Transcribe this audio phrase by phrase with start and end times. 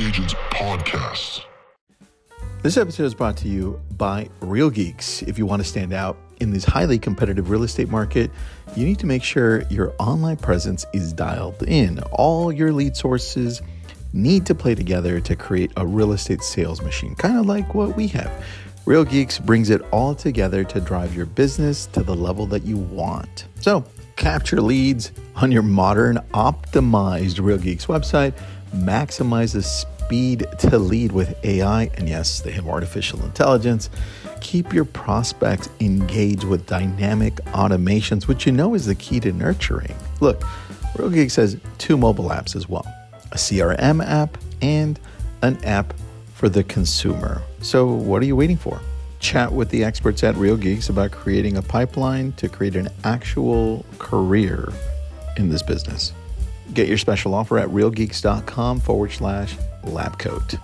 [0.00, 1.42] Agents Podcast.
[2.62, 5.22] This episode is brought to you by Real Geeks.
[5.22, 8.30] If you want to stand out in this highly competitive real estate market,
[8.76, 11.98] you need to make sure your online presence is dialed in.
[12.12, 13.60] All your lead sources
[14.12, 17.96] need to play together to create a real estate sales machine, kind of like what
[17.96, 18.30] we have.
[18.86, 22.76] Real Geeks brings it all together to drive your business to the level that you
[22.76, 23.46] want.
[23.60, 23.84] So,
[24.14, 28.34] capture leads on your modern, optimized Real Geeks website,
[28.74, 33.90] maximize the speed to lead with AI, and yes, they have artificial intelligence.
[34.40, 39.94] Keep your prospects engaged with dynamic automations, which you know is the key to nurturing.
[40.20, 40.42] Look,
[40.96, 42.86] Real Geeks has two mobile apps as well
[43.32, 44.98] a CRM app and
[45.42, 45.92] an app
[46.34, 47.42] for the consumer.
[47.60, 48.80] So, what are you waiting for?
[49.20, 53.84] Chat with the experts at Real Geeks about creating a pipeline to create an actual
[53.98, 54.72] career
[55.36, 56.12] in this business.
[56.78, 60.60] Get your special offer at realgeeks.com forward slash labcoat.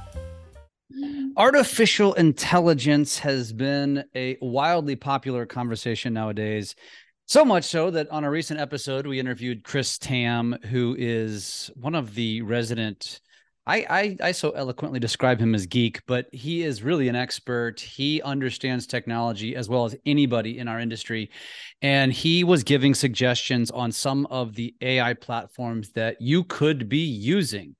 [1.36, 6.76] Artificial intelligence has been a wildly popular conversation nowadays.
[7.26, 11.96] So much so that on a recent episode, we interviewed Chris Tam, who is one
[11.96, 13.20] of the resident
[13.66, 17.80] I, I, I so eloquently describe him as geek, but he is really an expert.
[17.80, 21.30] He understands technology as well as anybody in our industry,
[21.80, 27.04] and he was giving suggestions on some of the AI platforms that you could be
[27.04, 27.74] using.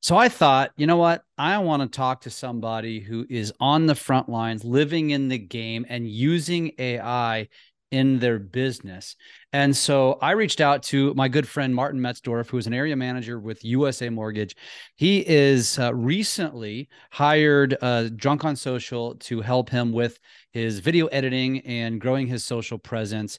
[0.00, 1.22] So I thought, you know what?
[1.36, 5.38] I want to talk to somebody who is on the front lines, living in the
[5.38, 7.48] game, and using AI
[7.90, 9.16] in their business.
[9.52, 12.96] And so I reached out to my good friend Martin Metzdorf, who is an area
[12.96, 14.54] manager with USA Mortgage.
[14.96, 20.18] He is uh, recently hired uh, Drunk on Social to help him with
[20.52, 23.38] his video editing and growing his social presence.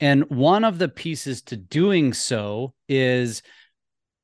[0.00, 3.42] And one of the pieces to doing so is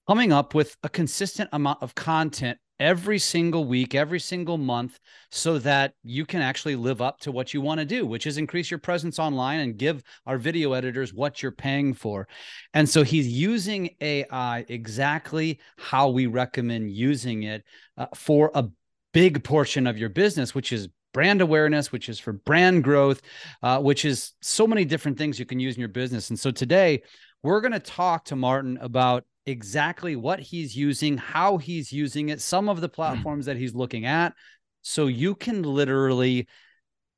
[0.08, 4.98] coming up with a consistent amount of content every single week, every single month,
[5.30, 8.38] so that you can actually live up to what you want to do, which is
[8.38, 12.28] increase your presence online and give our video editors what you're paying for.
[12.74, 17.64] And so he's using AI exactly how we recommend using it
[17.96, 18.68] uh, for a
[19.12, 23.22] big portion of your business, which is brand awareness, which is for brand growth,
[23.62, 26.30] uh, which is so many different things you can use in your business.
[26.30, 27.02] And so today,
[27.42, 32.40] we're going to talk to Martin about exactly what he's using, how he's using it,
[32.40, 32.94] some of the hmm.
[32.94, 34.34] platforms that he's looking at.
[34.82, 36.48] So you can literally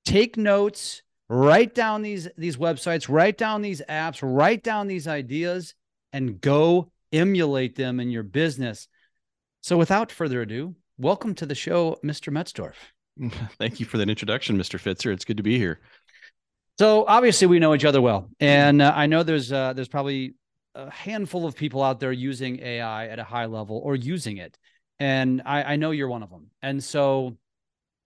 [0.05, 5.75] take notes, write down these these websites, write down these apps, write down these ideas
[6.13, 8.89] and go emulate them in your business.
[9.62, 12.33] So without further ado, welcome to the show, Mr.
[12.33, 12.75] Metzdorf.
[13.59, 14.81] Thank you for that introduction, Mr.
[14.81, 15.12] Pfitzer.
[15.12, 15.81] It's good to be here.
[16.79, 20.35] So obviously we know each other well, and uh, I know there's uh, there's probably
[20.75, 24.58] a handful of people out there using AI at a high level or using it.
[24.98, 26.50] And I, I know you're one of them.
[26.62, 27.36] And so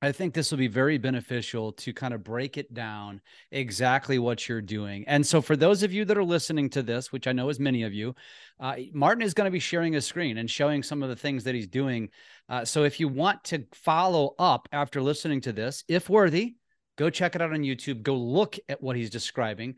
[0.05, 4.47] I think this will be very beneficial to kind of break it down exactly what
[4.47, 5.05] you're doing.
[5.09, 7.59] And so, for those of you that are listening to this, which I know is
[7.59, 8.15] many of you,
[8.61, 11.45] uh, Martin is going to be sharing his screen and showing some of the things
[11.45, 12.11] that he's doing.
[12.51, 16.57] Uh, so, if you want to follow up after listening to this, if worthy,
[16.99, 18.03] go check it out on YouTube.
[18.03, 19.77] Go look at what he's describing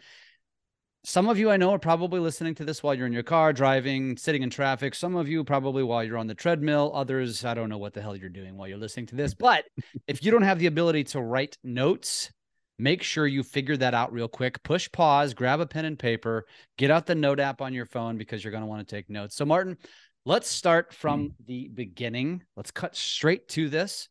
[1.09, 3.53] some of you I know are probably listening to this while you're in your car,
[3.53, 4.93] driving, sitting in traffic.
[4.93, 6.91] Some of you probably while you're on the treadmill.
[6.93, 9.33] Others, I don't know what the hell you're doing while you're listening to this.
[9.33, 9.67] But
[10.09, 12.33] if you don't have the ability to write notes,
[12.81, 14.61] make sure you figure that out real quick.
[14.65, 16.45] Push pause, grab a pen and paper,
[16.77, 19.09] get out the note app on your phone because you're going to want to take
[19.09, 19.37] notes.
[19.37, 19.77] So, Martin,
[20.25, 21.35] let's start from mm.
[21.47, 22.43] the beginning.
[22.57, 24.09] Let's cut straight to this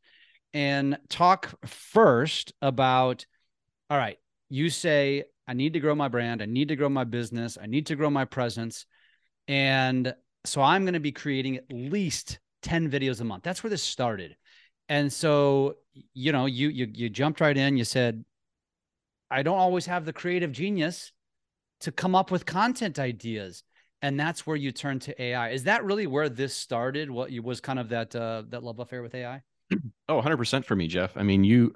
[0.54, 3.26] and talk first about
[3.90, 4.18] all right,
[4.48, 6.42] you say I need to grow my brand.
[6.42, 7.58] I need to grow my business.
[7.62, 8.86] I need to grow my presence.
[9.48, 10.14] And
[10.44, 13.44] so I'm going to be creating at least 10 videos a month.
[13.44, 14.36] That's where this started.
[14.90, 15.76] And so,
[16.14, 17.78] you know, you you you jumped right in.
[17.78, 18.24] You said,
[19.32, 21.12] I don't always have the creative genius
[21.82, 23.64] to come up with content ideas.
[24.02, 25.50] And that's where you turn to AI.
[25.50, 27.10] Is that really where this started?
[27.10, 29.42] What you was kind of that uh that love affair with AI?
[30.08, 31.18] Oh, 100% for me, Jeff.
[31.18, 31.74] I mean, you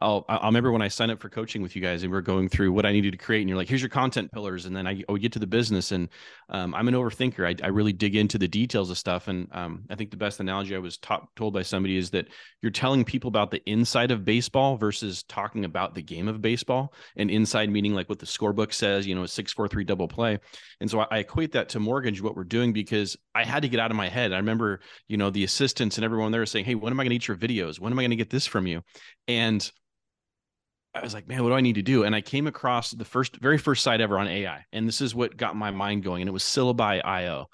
[0.00, 2.22] I'll, I'll remember when I signed up for coaching with you guys and we are
[2.22, 3.40] going through what I needed to create.
[3.40, 4.66] And you're like, here's your content pillars.
[4.66, 6.08] And then I, I would get to the business and
[6.48, 7.46] um, I'm an overthinker.
[7.46, 9.28] I, I, really dig into the details of stuff.
[9.28, 12.28] And um, I think the best analogy I was taught, told by somebody is that
[12.62, 16.92] you're telling people about the inside of baseball versus talking about the game of baseball
[17.16, 20.08] and inside meaning like what the scorebook says, you know, a six, four, three double
[20.08, 20.38] play.
[20.80, 23.68] And so I, I equate that to mortgage, what we're doing, because I had to
[23.68, 24.32] get out of my head.
[24.32, 27.10] I remember, you know, the assistants and everyone there saying, Hey, when am I going
[27.10, 27.78] to eat your videos?
[27.78, 28.82] When am I going to get this from you?
[29.28, 29.70] And
[30.94, 32.04] I was like, man, what do I need to do?
[32.04, 34.64] And I came across the first, very first site ever on AI.
[34.72, 36.20] And this is what got my mind going.
[36.22, 37.46] And it was Syllaby.io.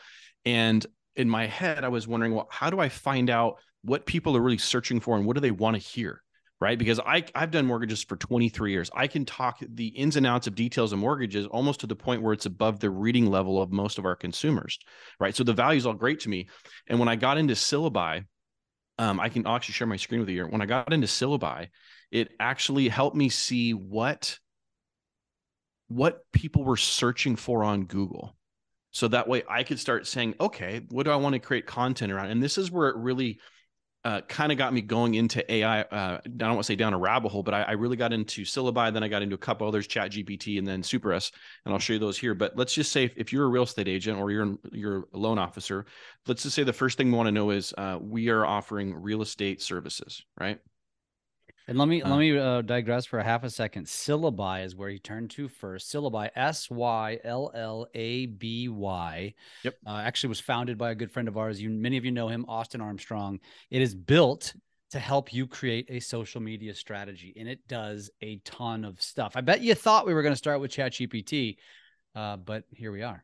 [0.44, 4.36] And in my head, I was wondering, well, how do I find out what people
[4.36, 6.22] are really searching for and what do they want to hear
[6.60, 10.26] right because i i've done mortgages for 23 years i can talk the ins and
[10.26, 13.62] outs of details of mortgages almost to the point where it's above the reading level
[13.62, 14.78] of most of our consumers
[15.20, 16.48] right so the value is all great to me
[16.88, 18.24] and when i got into Syllaby
[18.98, 21.70] um, i can actually share my screen with you here when i got into Syllaby
[22.10, 24.38] it actually helped me see what
[25.88, 28.36] what people were searching for on google
[28.90, 32.12] so that way i could start saying okay what do i want to create content
[32.12, 33.38] around and this is where it really
[34.04, 35.82] uh, kind of got me going into AI.
[35.82, 38.12] Uh, I don't want to say down a rabbit hole, but I, I, really got
[38.12, 38.90] into Syllaby.
[38.92, 41.32] Then I got into a couple others, Chat GPT, and then Superus,
[41.64, 42.34] and I'll show you those here.
[42.34, 45.18] But let's just say if, if you're a real estate agent or you're you're a
[45.18, 45.84] loan officer,
[46.26, 48.94] let's just say the first thing we want to know is uh, we are offering
[48.94, 50.60] real estate services, right?
[51.68, 53.86] And let me uh, let me uh, digress for a half a second.
[53.86, 55.90] Syllaby is where he turned to first.
[55.90, 59.34] Syllaby, S Y L L A B Y.
[59.64, 59.76] Yep.
[59.86, 61.60] Uh, actually, was founded by a good friend of ours.
[61.60, 63.38] You many of you know him, Austin Armstrong.
[63.70, 64.54] It is built
[64.92, 69.32] to help you create a social media strategy, and it does a ton of stuff.
[69.36, 71.58] I bet you thought we were going to start with ChatGPT,
[72.14, 73.22] uh, but here we are.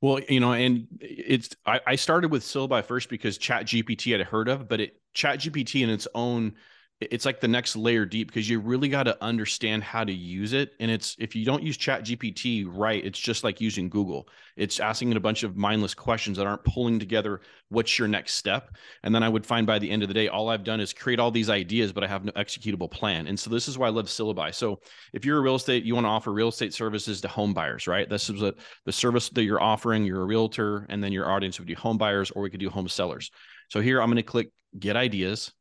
[0.00, 4.24] Well, you know, and it's I, I started with Syllaby first because Chat GPT I'd
[4.24, 6.54] heard of, but it Chat GPT in its own
[7.00, 10.52] it's like the next layer deep because you really got to understand how to use
[10.52, 10.72] it.
[10.78, 14.28] And it's if you don't use chat gpt right it's just like using google.
[14.56, 18.34] It's asking it a bunch of mindless questions that aren't pulling together what's your next
[18.34, 18.76] step.
[19.02, 20.92] And then i would find by the end of the day all i've done is
[20.92, 23.26] create all these ideas but i have no executable plan.
[23.26, 24.52] And so this is why i love Syllaby.
[24.52, 24.80] So
[25.12, 27.86] if you're a real estate you want to offer real estate services to home buyers
[27.88, 28.08] right?
[28.08, 28.54] This is a,
[28.84, 31.98] the service that you're offering you're a realtor and then your audience would be home
[31.98, 33.30] buyers or we could do home sellers.
[33.68, 35.52] So here i'm going to click get ideas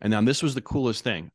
[0.00, 1.30] and now this was the coolest thing.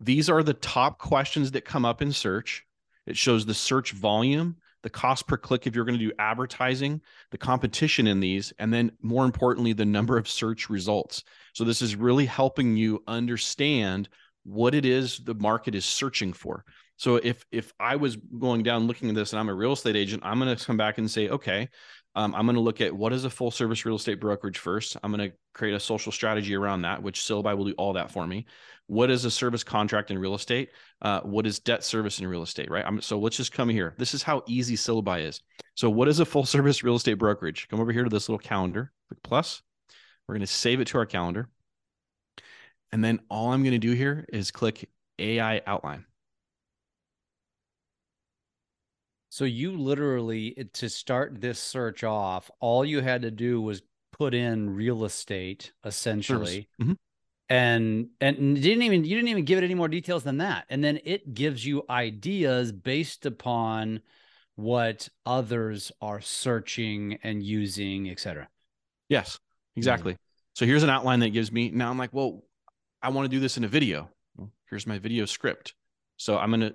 [0.00, 2.64] These are the top questions that come up in search.
[3.06, 7.00] It shows the search volume, the cost per click if you're going to do advertising,
[7.30, 11.24] the competition in these, and then more importantly, the number of search results.
[11.52, 14.08] So this is really helping you understand
[14.44, 16.64] what it is the market is searching for.
[16.96, 19.96] So if if I was going down looking at this and I'm a real estate
[19.96, 21.68] agent, I'm going to come back and say, okay,
[22.14, 24.96] um, I'm going to look at what is a full service real estate brokerage first.
[25.02, 28.10] I'm going to create a social strategy around that, which Syllaby will do all that
[28.10, 28.46] for me.
[28.86, 30.70] What is a service contract in real estate?
[31.00, 32.84] Uh, what is debt service in real estate, right?
[32.84, 33.94] I'm, so let's just come here.
[33.98, 35.40] This is how easy Syllaby is.
[35.76, 37.68] So what is a full service real estate brokerage?
[37.68, 39.62] Come over here to this little calendar, click plus.
[40.26, 41.48] We're going to save it to our calendar.
[42.92, 44.88] And then all I'm going to do here is click
[45.20, 46.06] AI outline.
[49.30, 53.80] So you literally to start this search off, all you had to do was
[54.12, 56.68] put in real estate essentially.
[56.82, 56.92] Mm-hmm.
[57.48, 60.66] And and didn't even you didn't even give it any more details than that.
[60.68, 64.02] And then it gives you ideas based upon
[64.56, 68.48] what others are searching and using, etc.
[69.08, 69.38] Yes,
[69.76, 70.12] exactly.
[70.14, 70.22] Mm-hmm.
[70.54, 72.42] So here's an outline that gives me now I'm like, well,
[73.00, 74.10] I want to do this in a video.
[74.68, 75.74] Here's my video script.
[76.16, 76.74] So I'm going to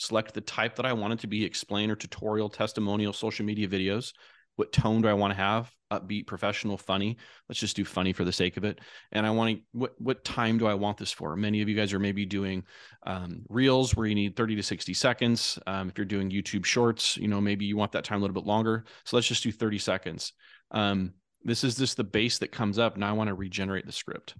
[0.00, 3.68] select the type that I want it to be explain or tutorial, testimonial, social media
[3.68, 4.14] videos.
[4.56, 5.70] What tone do I want to have?
[5.92, 7.18] Upbeat, professional, funny.
[7.48, 8.80] Let's just do funny for the sake of it.
[9.12, 11.36] And I want to, what, what time do I want this for?
[11.36, 12.64] Many of you guys are maybe doing
[13.06, 15.58] um, reels where you need 30 to 60 seconds.
[15.66, 18.34] Um, if you're doing YouTube shorts, you know, maybe you want that time a little
[18.34, 18.86] bit longer.
[19.04, 20.32] So let's just do 30 seconds.
[20.70, 21.12] Um,
[21.44, 22.96] this is just the base that comes up.
[22.96, 24.34] Now I want to regenerate the script.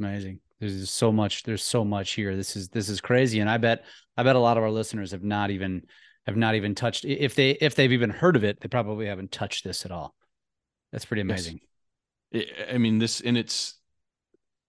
[0.00, 0.40] Amazing.
[0.60, 1.42] There's so much.
[1.42, 2.36] There's so much here.
[2.36, 3.84] This is this is crazy, and I bet
[4.16, 5.82] I bet a lot of our listeners have not even
[6.26, 7.04] have not even touched.
[7.04, 10.14] If they if they've even heard of it, they probably haven't touched this at all.
[10.92, 11.60] That's pretty amazing.
[12.30, 12.46] Yes.
[12.72, 13.74] I mean, this and it's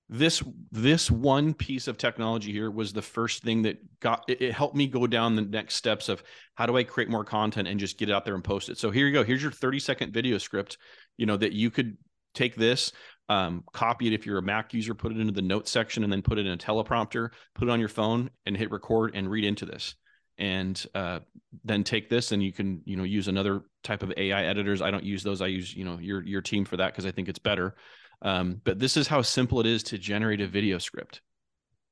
[0.10, 0.42] this
[0.72, 4.76] this one piece of technology here was the first thing that got it, it, helped
[4.76, 6.24] me go down the next steps of
[6.56, 8.78] how do I create more content and just get it out there and post it.
[8.78, 9.24] So here you go.
[9.24, 10.78] Here's your 30 second video script,
[11.18, 11.98] you know, that you could
[12.34, 12.94] take this,
[13.30, 16.12] um, copy it if you're a Mac user, put it into the notes section, and
[16.12, 19.30] then put it in a teleprompter, put it on your phone, and hit record and
[19.30, 19.96] read into this.
[20.40, 21.22] And uh,
[21.64, 24.82] then take this, and you can you know use another type of AI editors.
[24.82, 25.42] I don't use those.
[25.42, 27.76] I use you know your your team for that because I think it's better.
[28.22, 31.22] Um, but this is how simple it is to generate a video script.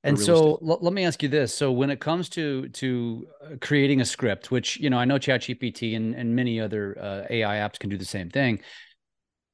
[0.06, 1.54] And so l- let me ask you this.
[1.56, 5.18] So when it comes to to uh, creating a script, which you know I know
[5.18, 8.60] ChatGPT and and many other uh, AI apps can do the same thing,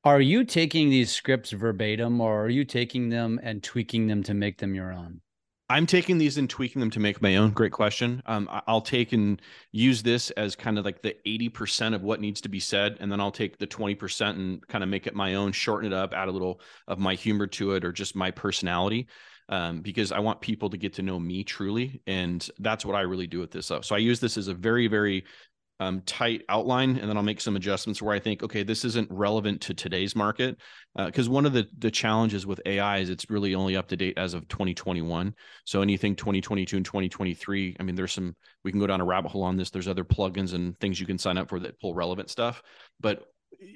[0.04, 4.34] are you taking these scripts verbatim or are you taking them and tweaking them to
[4.34, 5.22] make them your own?
[5.70, 7.52] I'm taking these and tweaking them to make my own.
[7.52, 8.22] Great question.
[8.26, 9.42] Um, I'll take and
[9.72, 12.98] use this as kind of like the 80% of what needs to be said.
[13.00, 15.96] And then I'll take the 20% and kind of make it my own, shorten it
[15.96, 19.08] up, add a little of my humor to it or just my personality.
[19.48, 22.02] Um, because I want people to get to know me truly.
[22.06, 23.68] And that's what I really do with this.
[23.68, 23.86] Stuff.
[23.86, 25.24] So I use this as a very, very
[25.82, 29.10] um, tight outline, and then I'll make some adjustments where I think, okay, this isn't
[29.10, 30.58] relevant to today's market.
[30.96, 33.98] Because uh, one of the the challenges with AI is it's really only up to
[33.98, 35.34] date as of 2021.
[35.66, 39.30] So anything 2022 and 2023, I mean, there's some we can go down a rabbit
[39.30, 39.72] hole on this.
[39.72, 42.62] There's other plugins and things you can sign up for that pull relevant stuff,
[43.00, 43.26] but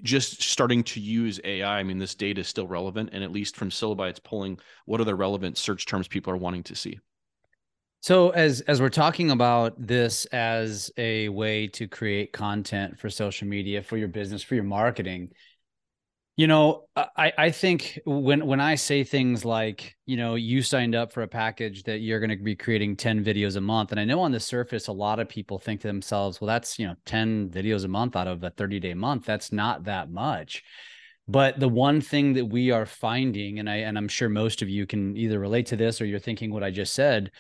[0.04, 3.56] just starting to use AI, I mean, this data is still relevant, and at least
[3.56, 7.00] from Syllaby, it's pulling what are the relevant search terms people are wanting to see.
[8.06, 13.48] So as as we're talking about this as a way to create content for social
[13.48, 15.32] media, for your business, for your marketing,
[16.38, 20.94] you know, I I think when when I say things like, you know, you signed
[20.94, 24.00] up for a package that you're going to be creating 10 videos a month and
[24.00, 26.86] I know on the surface a lot of people think to themselves, well that's, you
[26.86, 30.62] know, 10 videos a month out of a 30-day month, that's not that much.
[31.28, 34.70] But the one thing that we are finding and I and I'm sure most of
[34.70, 37.32] you can either relate to this or you're thinking what I just said,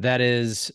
[0.00, 0.72] that is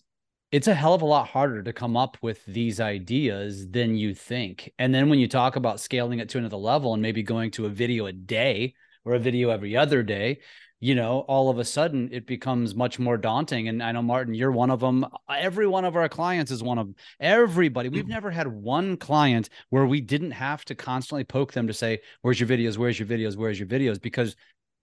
[0.52, 4.14] it's a hell of a lot harder to come up with these ideas than you
[4.14, 4.72] think.
[4.80, 7.66] And then when you talk about scaling it to another level and maybe going to
[7.66, 10.40] a video a day or a video every other day,
[10.80, 13.68] you know, all of a sudden it becomes much more daunting.
[13.68, 15.06] And I know, Martin, you're one of them.
[15.30, 16.96] Every one of our clients is one of them.
[17.20, 17.90] everybody.
[17.90, 22.00] We've never had one client where we didn't have to constantly poke them to say,
[22.22, 22.78] Where's your videos?
[22.78, 23.36] Where's your videos?
[23.36, 24.00] Where's your videos?
[24.00, 24.36] Because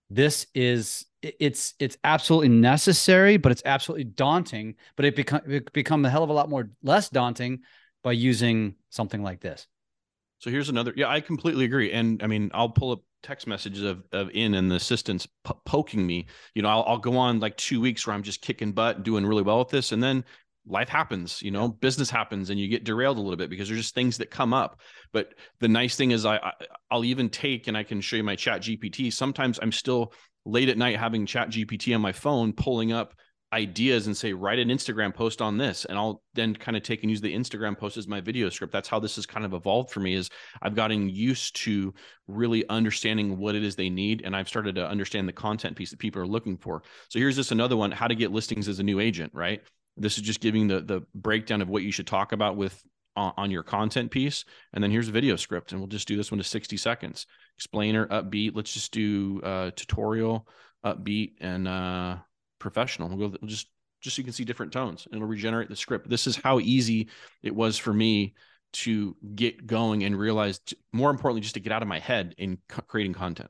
[0.09, 6.03] this is it's it's absolutely necessary but it's absolutely daunting but it become it become
[6.05, 7.59] a hell of a lot more less daunting
[8.03, 9.67] by using something like this.
[10.39, 11.91] So here's another yeah i completely agree.
[11.91, 15.53] And i mean i'll pull up text messages of, of in and the assistants p-
[15.65, 16.27] poking me.
[16.55, 19.25] You know I'll, I'll go on like two weeks where i'm just kicking butt doing
[19.25, 19.93] really well with this.
[19.93, 20.25] And then
[20.65, 23.81] life happens you know business happens and you get derailed a little bit because there's
[23.81, 24.79] just things that come up.
[25.11, 26.37] But the nice thing is I,
[26.89, 30.13] I will even take and i can show you my chat gpt sometimes i'm still
[30.45, 33.13] late at night having chat gpt on my phone pulling up
[33.51, 37.03] ideas and say write an instagram post on this and i'll then kind of take
[37.03, 38.73] and use the instagram post as my video script.
[38.73, 40.29] That's how this has kind of evolved for me is
[40.61, 41.93] i've gotten used to
[42.27, 45.91] really understanding what it is they need and i've started to understand the content piece
[45.91, 46.81] that people are looking for.
[47.09, 49.61] So here's just another one how to get listings as a new agent right
[49.97, 52.81] this is just giving the the breakdown of what you should talk about with
[53.15, 54.45] on, on your content piece.
[54.73, 57.27] And then here's a video script, and we'll just do this one to 60 seconds.
[57.57, 58.55] Explainer, upbeat.
[58.55, 60.47] Let's just do uh, tutorial,
[60.85, 62.17] upbeat, and uh,
[62.59, 63.09] professional.
[63.09, 63.37] We'll go.
[63.41, 63.67] We'll just
[64.01, 66.09] just so you can see different tones, and it'll regenerate the script.
[66.09, 67.09] This is how easy
[67.41, 68.33] it was for me
[68.73, 70.59] to get going and realize,
[70.91, 72.57] more importantly, just to get out of my head in
[72.87, 73.49] creating content.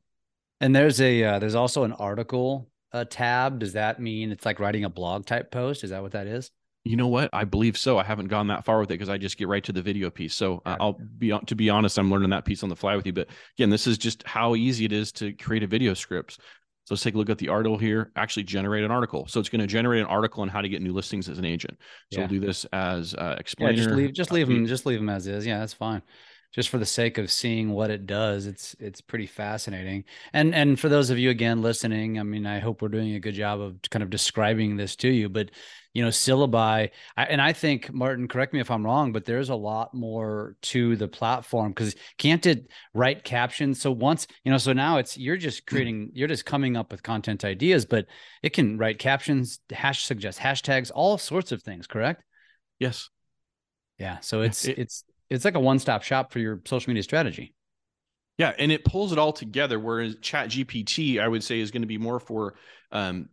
[0.62, 4.60] And there's a uh, there's also an article a tab, does that mean it's like
[4.60, 5.84] writing a blog type post?
[5.84, 6.52] Is that what that is?
[6.84, 7.30] You know what?
[7.32, 7.98] I believe so.
[7.98, 10.10] I haven't gone that far with it because I just get right to the video
[10.10, 10.36] piece.
[10.36, 13.06] So uh, I'll be to be honest, I'm learning that piece on the fly with
[13.06, 13.14] you.
[13.14, 16.40] But again, this is just how easy it is to create a video script.
[16.86, 18.12] So let's take a look at the article here.
[18.18, 19.26] Actually, generate an article.
[19.28, 21.46] So it's going to generate an article on how to get new listings as an
[21.46, 21.78] agent.
[22.12, 22.28] So yeah.
[22.28, 23.72] we'll do this as uh, explainer.
[23.72, 25.46] Yeah, just leave, just leave them, just leave them as is.
[25.46, 26.02] Yeah, that's fine
[26.53, 30.05] just for the sake of seeing what it does it's it's pretty fascinating.
[30.31, 33.19] And and for those of you again listening i mean i hope we're doing a
[33.19, 35.51] good job of kind of describing this to you but
[35.93, 39.50] you know Syllaby I, and i think martin correct me if i'm wrong but there's
[39.50, 43.81] a lot more to the platform because can't it write captions?
[43.81, 45.75] So once you know so now it's you're just hmm.
[45.75, 48.05] creating you're just coming up with content ideas but
[48.41, 52.24] it can write captions hash suggest hashtags all sorts of things correct?
[52.79, 53.10] Yes.
[54.00, 57.53] Yeah so it's it, it's it's like a one-stop shop for your social media strategy.
[58.38, 59.80] Yeah, and it pulls it all together.
[59.80, 62.56] Whereas Chat GPT, I would say, is going to be more for
[62.92, 63.30] um,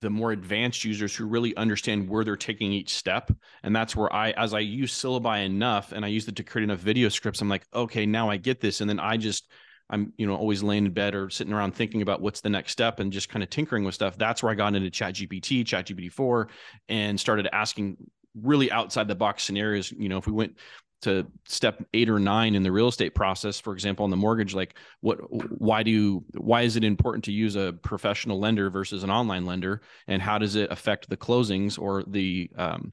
[0.00, 3.30] the more advanced users who really understand where they're taking each step.
[3.62, 6.64] And that's where I, as I use Syllaby enough, and I use it to create
[6.64, 8.80] enough video scripts, I'm like, okay, now I get this.
[8.80, 9.50] And then I just,
[9.90, 12.72] I'm, you know, always laying in bed or sitting around thinking about what's the next
[12.72, 14.18] step and just kind of tinkering with stuff.
[14.18, 16.48] That's where I got into Chat GPT, Chat GPT 4,
[16.88, 17.96] and started asking
[18.40, 19.90] really outside the box scenarios.
[19.90, 20.58] You know, if we went
[21.02, 24.54] to step eight or nine in the real estate process for example on the mortgage
[24.54, 25.18] like what
[25.60, 29.46] why do you why is it important to use a professional lender versus an online
[29.46, 29.82] lender?
[30.06, 32.92] And how does it affect the closings or the um,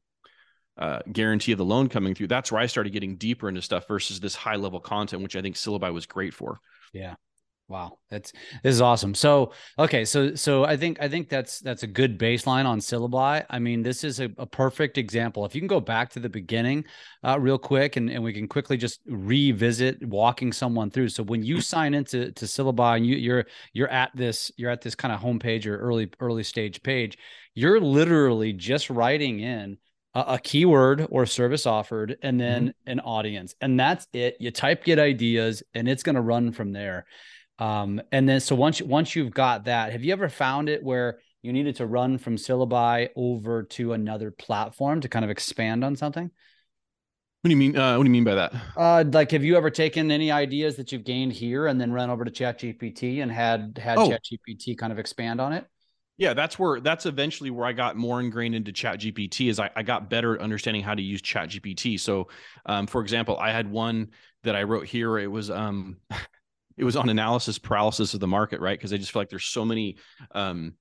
[0.77, 2.27] uh, guarantee of the loan coming through?
[2.27, 5.41] That's where i started getting deeper into stuff versus this high level content which i
[5.41, 6.59] think Syllaby was great for.
[6.93, 7.15] Yeah
[7.67, 8.31] Wow, that's
[8.61, 9.15] this is awesome.
[9.15, 13.43] So okay, so so I think I think that's that's a good baseline on Syllaby.
[13.49, 15.45] I mean, this is a, a perfect example.
[15.45, 16.85] If you can go back to the beginning,
[17.23, 21.09] uh, real quick, and, and we can quickly just revisit walking someone through.
[21.09, 24.81] So when you sign into to Syllaby and you, you're you're at this you're at
[24.81, 27.17] this kind of homepage or early early stage page,
[27.55, 29.79] you're literally just writing in
[30.15, 32.91] a, keyword or service offered and then mm-hmm.
[32.91, 36.71] an audience and that's it you type get ideas and it's going to run from
[36.71, 37.05] there
[37.59, 41.19] um, and then so once once you've got that, have you ever found it where
[41.41, 45.95] you needed to run from Syllaby over to another platform to kind of expand on
[45.95, 46.31] something?
[47.41, 47.77] What do you mean?
[47.77, 48.53] Uh, what do you mean by that?
[48.75, 52.09] Uh, like, have you ever taken any ideas that you've gained here and then run
[52.09, 54.09] over to ChatGPT and had had Oh.
[54.09, 55.65] ChatGPT kind of expand on it?
[56.17, 59.69] Yeah, that's where that's eventually where I got more ingrained into Chat GPT is I,
[59.75, 61.97] I got better at understanding how to use Chat GPT.
[61.97, 62.29] So
[62.65, 64.11] um, for example, I had one
[64.43, 65.17] that I wrote here.
[65.19, 65.97] It was um
[66.77, 68.77] it was on analysis paralysis of the market, right?
[68.77, 69.97] Because I just feel like there's so many
[70.33, 70.73] um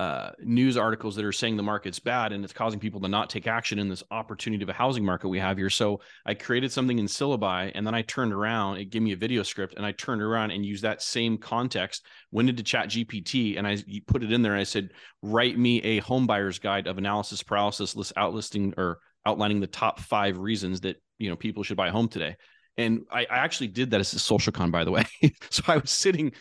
[0.00, 3.28] uh, news articles that are saying the market's bad and it's causing people to not
[3.28, 5.68] take action in this opportunity of a housing market we have here.
[5.68, 9.16] So I created something in Syllaby and then I turned around, it gave me a
[9.16, 13.58] video script and I turned around and used that same context, went into chat GPT
[13.58, 14.88] and I put it in there and I said,
[15.20, 20.00] write me a home buyer's guide of analysis paralysis list outlisting or outlining the top
[20.00, 22.36] five reasons that, you know, people should buy a home today.
[22.80, 25.04] And I, I actually did that as a SocialCon, by the way.
[25.50, 26.32] so I was sitting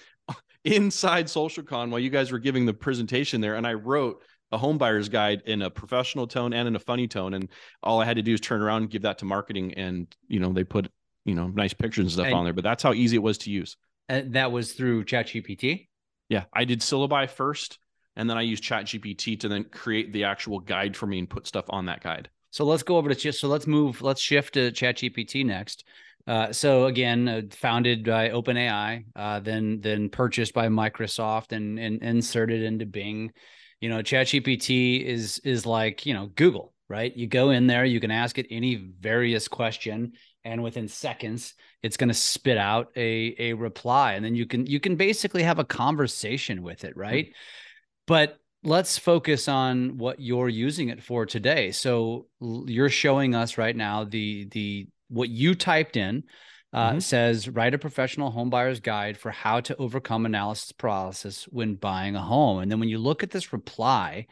[0.64, 4.78] inside SocialCon while you guys were giving the presentation there, and I wrote a home
[4.78, 7.50] buyer's guide in a professional tone and in a funny tone, and
[7.84, 10.40] all I had to do is turn around and give that to marketing, and you
[10.40, 10.90] know they put
[11.26, 12.54] you know nice pictures and stuff And- on there.
[12.54, 13.78] But that's how easy it was to use.
[14.08, 15.88] And that was through ChatGPT.
[16.30, 17.78] Yeah, I did Syllaby first,
[18.16, 21.46] and then I used ChatGPT to then create the actual guide for me and put
[21.48, 22.30] stuff on that guide.
[22.52, 25.86] So let's go over to just so let's move let's shift to ChatGPT next.
[26.30, 32.04] Uh, so again, uh, founded by OpenAI, uh, then then purchased by Microsoft and and
[32.04, 33.32] inserted into Bing.
[33.82, 37.18] You know, ChatGPT is is like you know Google, right?
[37.18, 40.14] You go in there, you can ask it any various question,
[40.46, 44.68] and within seconds, it's going to spit out a a reply, and then you can
[44.68, 47.34] you can basically have a conversation with it, right?
[48.06, 51.72] But let's focus on what you're using it for today.
[51.72, 56.24] So you're showing us right now the the what you typed in
[56.72, 57.02] uh, Mhm.
[57.02, 62.16] says write a professional home buyer's guide for how to overcome analysis paralysis when buying
[62.16, 62.60] a home.
[62.60, 64.28] And then when you look at this reply,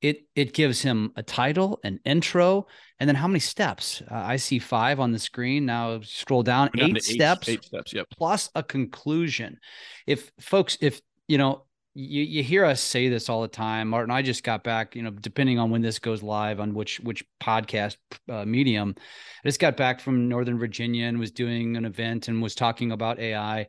[0.00, 2.66] it it gives him a title, an intro,
[2.98, 4.02] and then how many steps?
[4.10, 5.66] Uh, I see five on the screen.
[5.66, 7.92] Now scroll down, We're down eight steps Eight steps.
[7.92, 8.06] Yep.
[8.16, 9.58] plus a conclusion.
[10.06, 11.64] If folks, if you know,
[11.96, 14.10] you, you hear us say this all the time, Martin.
[14.10, 17.24] I just got back, you know, depending on when this goes live on which which
[17.42, 17.96] podcast
[18.28, 22.42] uh, medium, I just got back from Northern Virginia and was doing an event and
[22.42, 23.68] was talking about AI.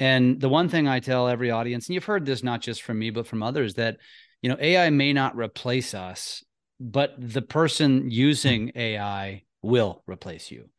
[0.00, 2.98] And the one thing I tell every audience, and you've heard this not just from
[2.98, 3.98] me but from others, that
[4.42, 6.42] you know AI may not replace us,
[6.80, 10.70] but the person using AI will replace you.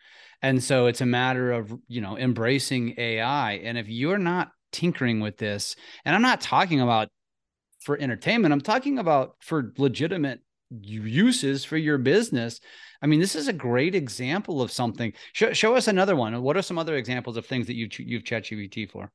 [0.42, 3.54] And so it's a matter of, you know, embracing AI.
[3.54, 7.10] And if you're not tinkering with this, and I'm not talking about
[7.82, 12.60] for entertainment, I'm talking about for legitimate uses for your business.
[13.02, 15.14] I mean, this is a great example of something.
[15.34, 16.40] Show, show us another one.
[16.42, 19.12] What are some other examples of things that you've you've ChatGPT for?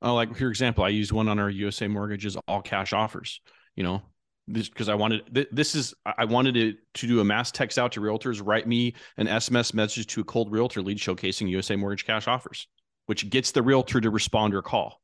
[0.00, 3.40] Oh, like for example, I used one on our USA mortgages, all cash offers.
[3.74, 4.02] You know,
[4.46, 7.78] this because I wanted th- this is I wanted it to do a mass text
[7.78, 11.76] out to realtors, write me an SMS message to a cold realtor lead showcasing USA
[11.76, 12.68] mortgage cash offers,
[13.06, 15.00] which gets the realtor to respond to or call.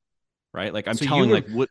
[0.52, 1.68] Right, like I'm So telling were- like what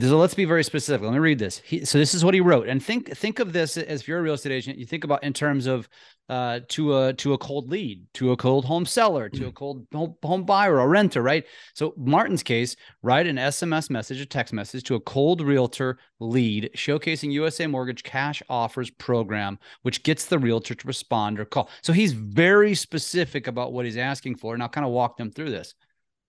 [0.00, 1.04] So let's be very specific.
[1.04, 1.58] Let me read this.
[1.58, 4.20] He, so this is what he wrote, and think think of this as if you're
[4.20, 4.78] a real estate agent.
[4.78, 5.86] You think about in terms of
[6.30, 9.86] uh, to a to a cold lead, to a cold home seller, to a cold
[9.92, 11.44] home, home buyer or renter, right?
[11.74, 16.70] So Martin's case, write an SMS message, a text message to a cold realtor lead,
[16.74, 21.68] showcasing USA Mortgage Cash Offers program, which gets the realtor to respond or call.
[21.82, 25.30] So he's very specific about what he's asking for, and I'll kind of walk them
[25.30, 25.74] through this.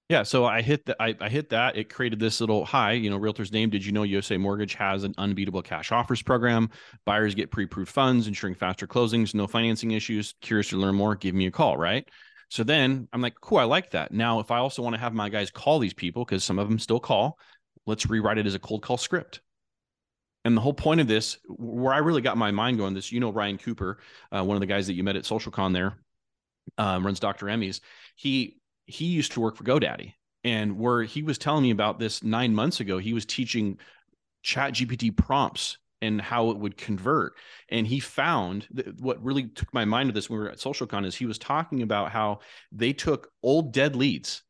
[0.10, 0.98] Yeah, so I hit that.
[1.00, 1.78] I, I hit that.
[1.78, 3.70] It created this little hi, you know, realtor's name.
[3.70, 6.70] Did you know USA Mortgage has an unbeatable cash offers program?
[7.06, 10.36] Buyers get pre-approved funds, ensuring faster closings, no financing issues.
[10.42, 11.16] Curious to learn more?
[11.16, 12.08] Give me a call, right?
[12.50, 14.12] So then I'm like, cool, I like that.
[14.12, 16.68] Now, if I also want to have my guys call these people because some of
[16.68, 17.40] them still call,
[17.86, 19.42] let's rewrite it as a cold call script.
[20.46, 23.22] And the whole point of this, where I really got my mind going, this, you
[23.22, 24.00] know, Ryan Cooper,
[24.32, 25.98] uh, one of the guys that you met at SocialCon there,
[26.78, 27.50] um, runs Dr.
[27.50, 27.80] Emmy's.
[28.16, 32.24] He he used to work for GoDaddy, and where he was telling me about this
[32.24, 33.78] nine months ago, he was teaching
[34.42, 37.34] Chat GPT prompts and how it would convert.
[37.70, 38.68] And he found
[39.00, 41.38] what really took my mind to this when we were at SocialCon is he was
[41.38, 42.40] talking about how
[42.74, 44.44] they took old dead leads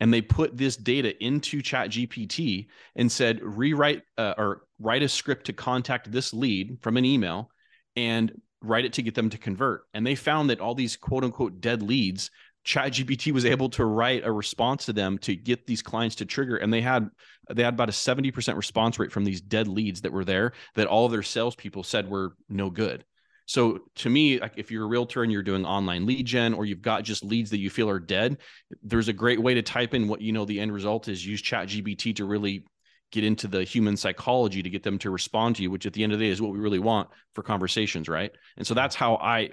[0.00, 5.08] and they put this data into chat gpt and said rewrite uh, or write a
[5.08, 7.50] script to contact this lead from an email
[7.96, 11.24] and write it to get them to convert and they found that all these quote
[11.24, 12.30] unquote dead leads
[12.64, 16.24] chat gpt was able to write a response to them to get these clients to
[16.24, 17.08] trigger and they had
[17.50, 20.86] they had about a 70% response rate from these dead leads that were there that
[20.86, 23.04] all of their salespeople said were no good
[23.48, 26.66] so to me, like if you're a realtor and you're doing online lead gen or
[26.66, 28.36] you've got just leads that you feel are dead,
[28.82, 31.24] there's a great way to type in what you know the end result is.
[31.24, 32.66] Use Chat GPT to really
[33.10, 36.04] get into the human psychology to get them to respond to you, which at the
[36.04, 38.32] end of the day is what we really want for conversations, right?
[38.58, 39.48] And so that's how I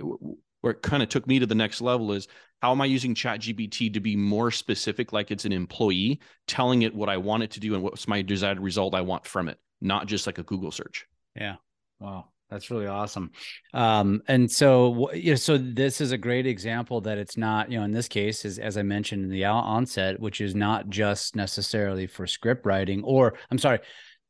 [0.65, 2.27] where it kind of took me to the next level is
[2.59, 6.95] how am I using ChatGPT to be more specific, like it's an employee, telling it
[6.95, 9.59] what I want it to do and what's my desired result I want from it,
[9.79, 11.05] not just like a Google search.
[11.35, 11.57] Yeah.
[11.99, 12.29] Wow.
[12.49, 13.29] That's really awesome.
[13.75, 17.77] Um, and so, you know, so this is a great example that it's not, you
[17.77, 21.35] know, in this case, is as I mentioned in the onset, which is not just
[21.35, 23.79] necessarily for script writing or I'm sorry,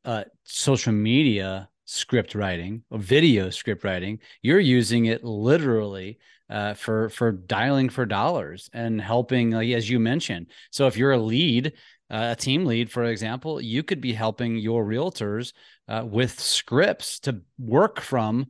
[0.04, 4.18] uh, social media script writing or video script writing.
[4.42, 6.18] You're using it literally
[6.50, 10.48] uh, for for dialing for dollars and helping, like, as you mentioned.
[10.70, 11.72] So if you're a lead,
[12.10, 15.52] uh, a team lead, for example, you could be helping your realtors
[15.88, 18.48] uh, with scripts to work from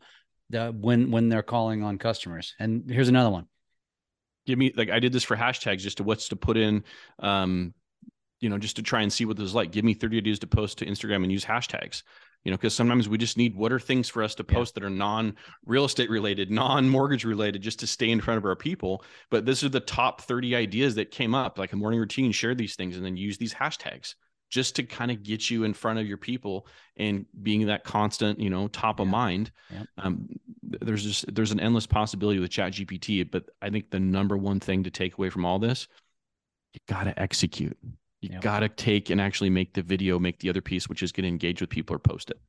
[0.50, 2.54] the, when when they're calling on customers.
[2.58, 3.46] And here's another one.
[4.46, 6.84] Give me like I did this for hashtags just to what's to put in
[7.18, 7.74] um
[8.40, 9.72] you know just to try and see what this is like.
[9.72, 12.02] Give me 30 ideas to post to Instagram and use hashtags
[12.46, 14.80] you know because sometimes we just need what are things for us to post yeah.
[14.80, 15.34] that are non
[15.66, 19.44] real estate related non mortgage related just to stay in front of our people but
[19.44, 22.76] this are the top 30 ideas that came up like a morning routine share these
[22.76, 24.14] things and then use these hashtags
[24.48, 28.38] just to kind of get you in front of your people and being that constant
[28.38, 29.02] you know top yeah.
[29.02, 29.82] of mind yeah.
[29.98, 30.28] um,
[30.62, 34.60] there's just there's an endless possibility with chat gpt but i think the number one
[34.60, 35.88] thing to take away from all this
[36.74, 37.76] you got to execute
[38.20, 41.12] you got to take and actually make the video, make the other piece, which is
[41.12, 42.40] going to engage with people or post it.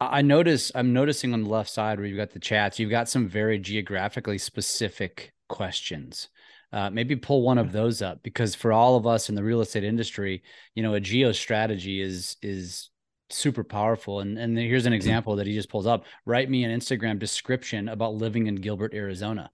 [0.00, 3.08] I notice I'm noticing on the left side where you've got the chats, you've got
[3.08, 6.28] some very geographically specific questions.
[6.72, 9.60] Uh, maybe pull one of those up because for all of us in the real
[9.60, 10.42] estate industry,
[10.74, 12.90] you know, a geo strategy is is
[13.30, 14.20] super powerful.
[14.20, 16.04] And and here's an example that he just pulls up.
[16.26, 19.50] Write me an Instagram description about living in Gilbert, Arizona.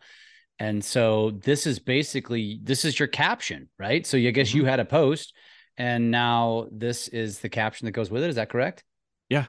[0.62, 4.06] And so this is basically this is your caption, right?
[4.06, 4.58] So I guess mm-hmm.
[4.58, 5.34] you had a post
[5.76, 8.30] and now this is the caption that goes with it.
[8.30, 8.84] Is that correct?
[9.28, 9.46] Yeah.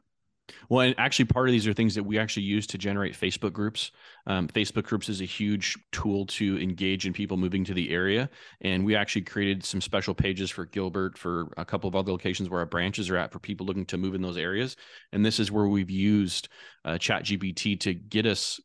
[0.70, 3.54] Well, and actually, part of these are things that we actually use to generate Facebook
[3.54, 3.92] groups.
[4.26, 8.28] Um, Facebook groups is a huge tool to engage in people moving to the area.
[8.62, 12.50] And we actually created some special pages for Gilbert, for a couple of other locations
[12.50, 14.78] where our branches are at for people looking to move in those areas.
[15.12, 16.50] And this is where we've used
[16.84, 18.60] uh, ChatGPT to get us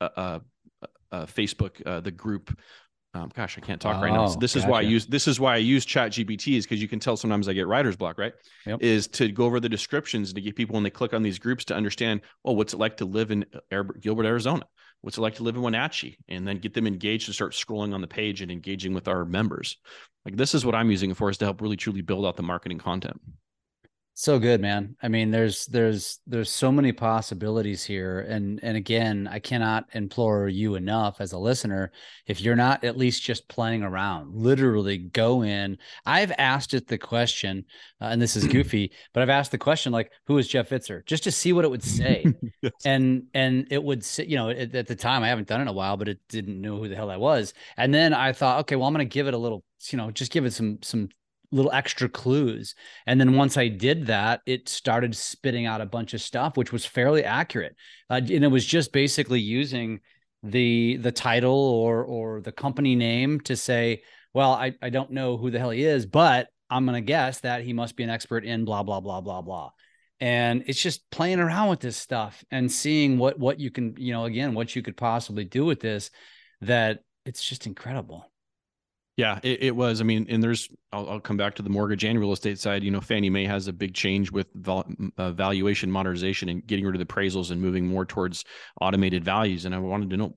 [0.00, 0.40] a, a
[1.12, 2.56] uh, Facebook, uh, the group.
[3.14, 4.26] Um, gosh, I can't talk oh, right now.
[4.26, 4.66] So this gotcha.
[4.66, 6.98] is why I use this is why I use Chat GPT is because you can
[6.98, 8.34] tell sometimes I get writer's block, right?
[8.66, 8.82] Yep.
[8.82, 11.64] Is to go over the descriptions to get people when they click on these groups
[11.66, 13.46] to understand, well, what's it like to live in
[14.00, 14.64] Gilbert, Arizona?
[15.00, 16.18] What's it like to live in Wenatchee?
[16.28, 19.24] And then get them engaged to start scrolling on the page and engaging with our
[19.24, 19.76] members.
[20.24, 22.36] Like this is what I'm using it for is to help really truly build out
[22.36, 23.20] the marketing content
[24.18, 24.96] so good man.
[25.02, 28.20] I mean there's there's there's so many possibilities here.
[28.20, 31.92] And and again i cannot implore you enough as a listener
[32.26, 35.76] if you're not at least just playing around literally go in.
[36.06, 37.66] I've asked it the question
[38.00, 41.04] uh, and this is goofy but i've asked the question like who is Jeff Pfitzer?
[41.04, 42.24] Just to see what it would say.
[42.62, 42.72] Yes.
[42.86, 45.62] and and it would say you know at, at the time i haven't done it
[45.62, 47.52] in a while but it didn't know who the hell i was.
[47.76, 50.10] And then i thought okay well i'm going to give it a little you know
[50.10, 51.10] just give it some some
[51.50, 52.74] little extra clues.
[53.06, 56.72] And then once I did that, it started spitting out a bunch of stuff, which
[56.72, 57.76] was fairly accurate.
[58.10, 60.00] Uh, and it was just basically using
[60.42, 64.02] the the title or or the company name to say,
[64.34, 67.62] well, I, I don't know who the hell he is, but I'm gonna guess that
[67.62, 69.70] he must be an expert in blah blah blah blah blah.
[70.20, 74.12] And it's just playing around with this stuff and seeing what what you can, you
[74.12, 76.10] know, again, what you could possibly do with this.
[76.62, 78.30] That it's just incredible.
[79.16, 80.02] Yeah, it, it, was.
[80.02, 82.84] I mean, and there's, I'll, I'll, come back to the mortgage and real estate side.
[82.84, 86.84] You know, Fannie Mae has a big change with val, uh, valuation modernization and getting
[86.84, 88.44] rid of the appraisals and moving more towards
[88.78, 89.64] automated values.
[89.64, 90.34] And I wanted to know,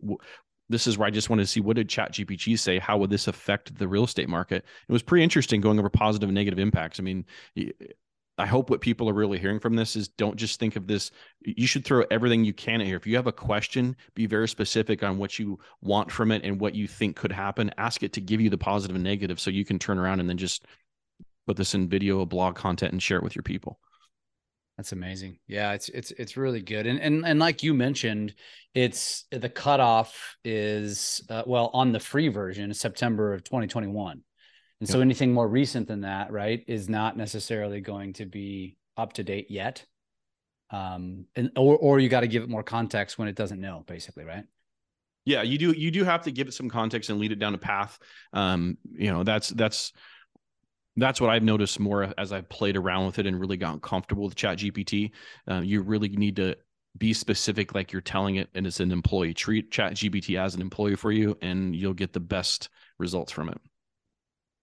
[0.69, 2.79] this is where I just wanted to see what did Chat GPT say?
[2.79, 4.63] How would this affect the real estate market?
[4.87, 7.01] It was pretty interesting going over positive and negative impacts.
[7.01, 7.25] I mean,
[8.39, 11.11] I hope what people are really hearing from this is don't just think of this.
[11.43, 12.95] You should throw everything you can at here.
[12.95, 16.59] If you have a question, be very specific on what you want from it and
[16.59, 17.71] what you think could happen.
[17.77, 20.29] Ask it to give you the positive and negative so you can turn around and
[20.29, 20.65] then just
[21.47, 23.79] put this in video, blog content, and share it with your people.
[24.77, 25.39] That's amazing.
[25.45, 26.87] Yeah, it's it's it's really good.
[26.87, 28.33] And and and like you mentioned,
[28.73, 34.23] it's the cutoff is uh, well on the free version, September of 2021.
[34.79, 39.13] And so anything more recent than that, right, is not necessarily going to be up
[39.13, 39.85] to date yet.
[40.71, 43.83] Um, and or or you got to give it more context when it doesn't know,
[43.87, 44.45] basically, right?
[45.25, 45.71] Yeah, you do.
[45.71, 47.99] You do have to give it some context and lead it down a path.
[48.33, 49.91] Um, you know, that's that's
[50.95, 54.23] that's what I've noticed more as I've played around with it and really gotten comfortable
[54.25, 55.11] with Chat GPT.
[55.49, 56.55] Uh, you really need to
[56.97, 59.33] be specific, like you're telling it, and it's an employee.
[59.33, 63.49] Treat Chat GPT as an employee for you, and you'll get the best results from
[63.49, 63.59] it.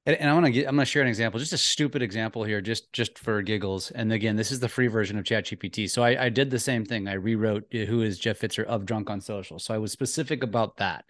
[0.06, 2.60] And, and I'm gonna get I'm gonna share an example, just a stupid example here,
[2.60, 3.90] just just for giggles.
[3.90, 5.90] And again, this is the free version of ChatGPT.
[5.90, 7.08] So I, I did the same thing.
[7.08, 9.58] I rewrote uh, who is Jeff Pfitzer of Drunk on Social.
[9.58, 11.04] So I was specific about that.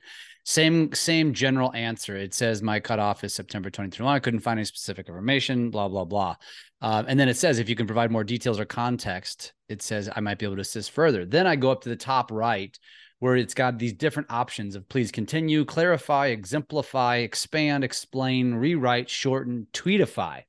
[0.45, 2.17] Same same general answer.
[2.17, 4.15] It says my cutoff is September 2021.
[4.15, 5.71] I couldn't find any specific information.
[5.71, 6.37] Blah blah blah.
[6.81, 10.09] Uh, and then it says if you can provide more details or context, it says
[10.15, 11.27] I might be able to assist further.
[11.27, 12.79] Then I go up to the top right
[13.19, 19.67] where it's got these different options of please continue, clarify, exemplify, expand, explain, rewrite, shorten,
[19.73, 20.43] tweetify.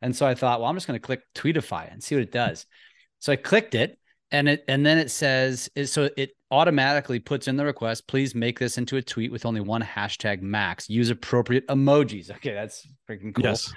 [0.00, 2.32] And so I thought, well, I'm just going to click tweetify and see what it
[2.32, 2.66] does.
[3.18, 3.98] So I clicked it
[4.32, 8.58] and it and then it says so it automatically puts in the request please make
[8.58, 13.34] this into a tweet with only one hashtag max use appropriate emojis okay that's freaking
[13.34, 13.72] cool Yes.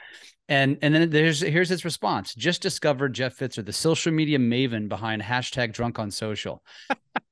[0.47, 2.35] And and then there's here's his response.
[2.35, 6.63] Just discovered Jeff Pfitzer the social media maven behind hashtag drunk on social.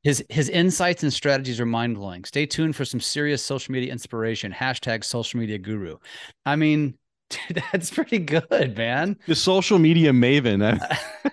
[0.01, 2.23] His his insights and strategies are mind-blowing.
[2.25, 4.51] Stay tuned for some serious social media inspiration.
[4.51, 5.97] Hashtag social media guru.
[6.45, 6.97] I mean
[7.29, 9.17] dude, that's pretty good man.
[9.27, 10.79] The social media maven.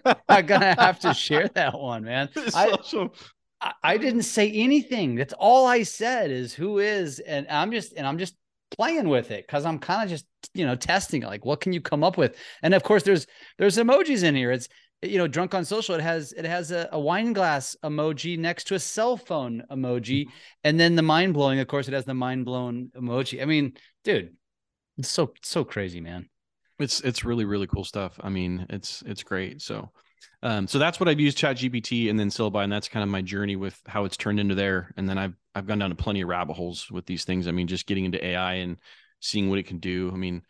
[0.29, 2.29] i'm gonna have to share that one man.
[2.55, 3.15] I- social-
[3.63, 5.17] I, I didn't say anything.
[5.17, 8.35] That's all I said is who is, and I'm just and I'm just
[8.71, 11.27] playing with it because I'm kind of just you know testing it.
[11.27, 12.37] Like, what can you come up with?
[12.63, 13.27] And of course, there's
[13.59, 14.53] there's emojis in here.
[14.53, 14.69] It's
[15.03, 15.95] you know, drunk on social.
[15.95, 20.27] It has it has a, a wine glass emoji next to a cell phone emoji,
[20.27, 20.31] mm-hmm.
[20.65, 21.59] and then the mind blowing.
[21.59, 23.41] Of course, it has the mind blown emoji.
[23.41, 24.35] I mean, dude,
[24.99, 26.29] it's so so crazy, man.
[26.79, 28.19] it's it's really really cool stuff.
[28.21, 29.63] I mean, it's it's great.
[29.63, 29.91] So,
[30.43, 33.23] um, so that's what I've used ChatGPT and then Syllaby, and that's kind of my
[33.23, 34.93] journey with how it's turned into there.
[34.97, 37.47] And then I've I've gone down to plenty of rabbit holes with these things.
[37.47, 38.79] I mean, just getting into AI and
[39.21, 40.11] seeing what it can do.
[40.13, 40.43] I mean,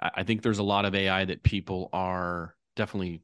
[0.00, 3.22] I, I think there's a lot of AI that people are definitely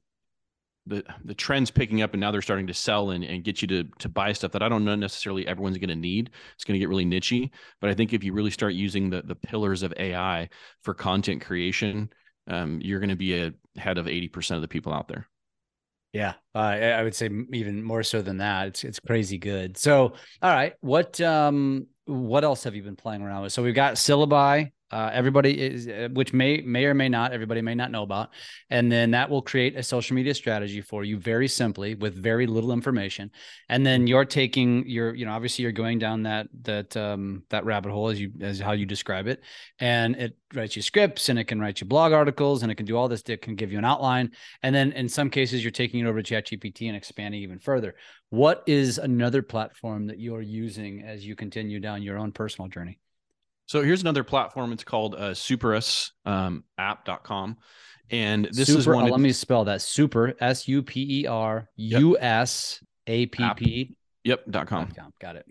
[0.86, 3.68] the the trends picking up and now they're starting to sell and, and get you
[3.68, 6.30] to to buy stuff that I don't know necessarily everyone's going to need.
[6.54, 9.22] It's going to get really nichey, but I think if you really start using the
[9.22, 10.48] the pillars of AI
[10.82, 12.10] for content creation,
[12.48, 15.28] um, you're going to be ahead of 80% of the people out there.
[16.16, 18.68] Yeah, uh, I would say even more so than that.
[18.68, 19.76] It's it's crazy good.
[19.76, 23.52] So, all right, what um what else have you been playing around with?
[23.52, 24.72] So we've got Syllaby.
[24.90, 28.30] Uh, everybody is, uh, which may may or may not, everybody may not know about,
[28.70, 32.46] and then that will create a social media strategy for you very simply with very
[32.46, 33.30] little information.
[33.68, 37.64] And then you're taking your, you know, obviously you're going down that that um that
[37.64, 39.42] rabbit hole as you as how you describe it,
[39.80, 42.86] and it writes you scripts and it can write you blog articles and it can
[42.86, 43.22] do all this.
[43.26, 44.30] It can give you an outline,
[44.62, 47.96] and then in some cases you're taking it over to ChatGPT and expanding even further.
[48.30, 53.00] What is another platform that you're using as you continue down your own personal journey?
[53.66, 54.72] So here's another platform.
[54.72, 57.56] It's called uh, Superus um, app.com.
[58.10, 59.04] And this super, is one.
[59.04, 59.82] oh, let me spell that.
[59.82, 64.44] Super S U P E R U S A P P Yep.
[64.50, 64.88] Dot com.
[64.88, 65.12] com.
[65.20, 65.46] Got it.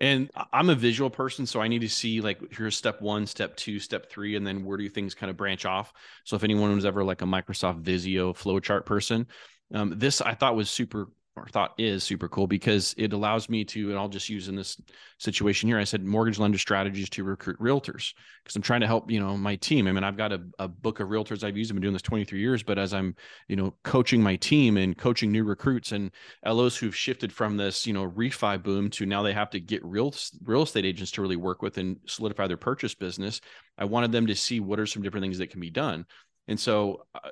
[0.00, 3.56] And I'm a visual person, so I need to see like here's step one, step
[3.56, 5.92] two, step three, and then where do things kind of branch off.
[6.24, 9.26] So if anyone was ever like a Microsoft Visio flowchart person,
[9.74, 13.64] um, this I thought was super or thought is super cool because it allows me
[13.64, 14.80] to, and I'll just use in this
[15.18, 15.78] situation here.
[15.78, 19.36] I said mortgage lender strategies to recruit realtors because I'm trying to help, you know,
[19.36, 19.86] my team.
[19.86, 21.70] I mean, I've got a, a book of realtors I've used.
[21.70, 23.14] I've been doing this 23 years, but as I'm,
[23.48, 26.10] you know, coaching my team and coaching new recruits and
[26.44, 29.84] LOs who've shifted from this, you know, refi boom to now they have to get
[29.84, 33.40] real real estate agents to really work with and solidify their purchase business.
[33.76, 36.06] I wanted them to see what are some different things that can be done.
[36.48, 37.30] And so uh,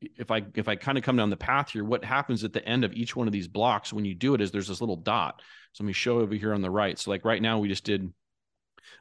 [0.00, 2.66] if I if I kind of come down the path here, what happens at the
[2.66, 4.96] end of each one of these blocks when you do it is there's this little
[4.96, 5.40] dot.
[5.72, 6.98] So let me show over here on the right.
[6.98, 8.12] So like right now we just did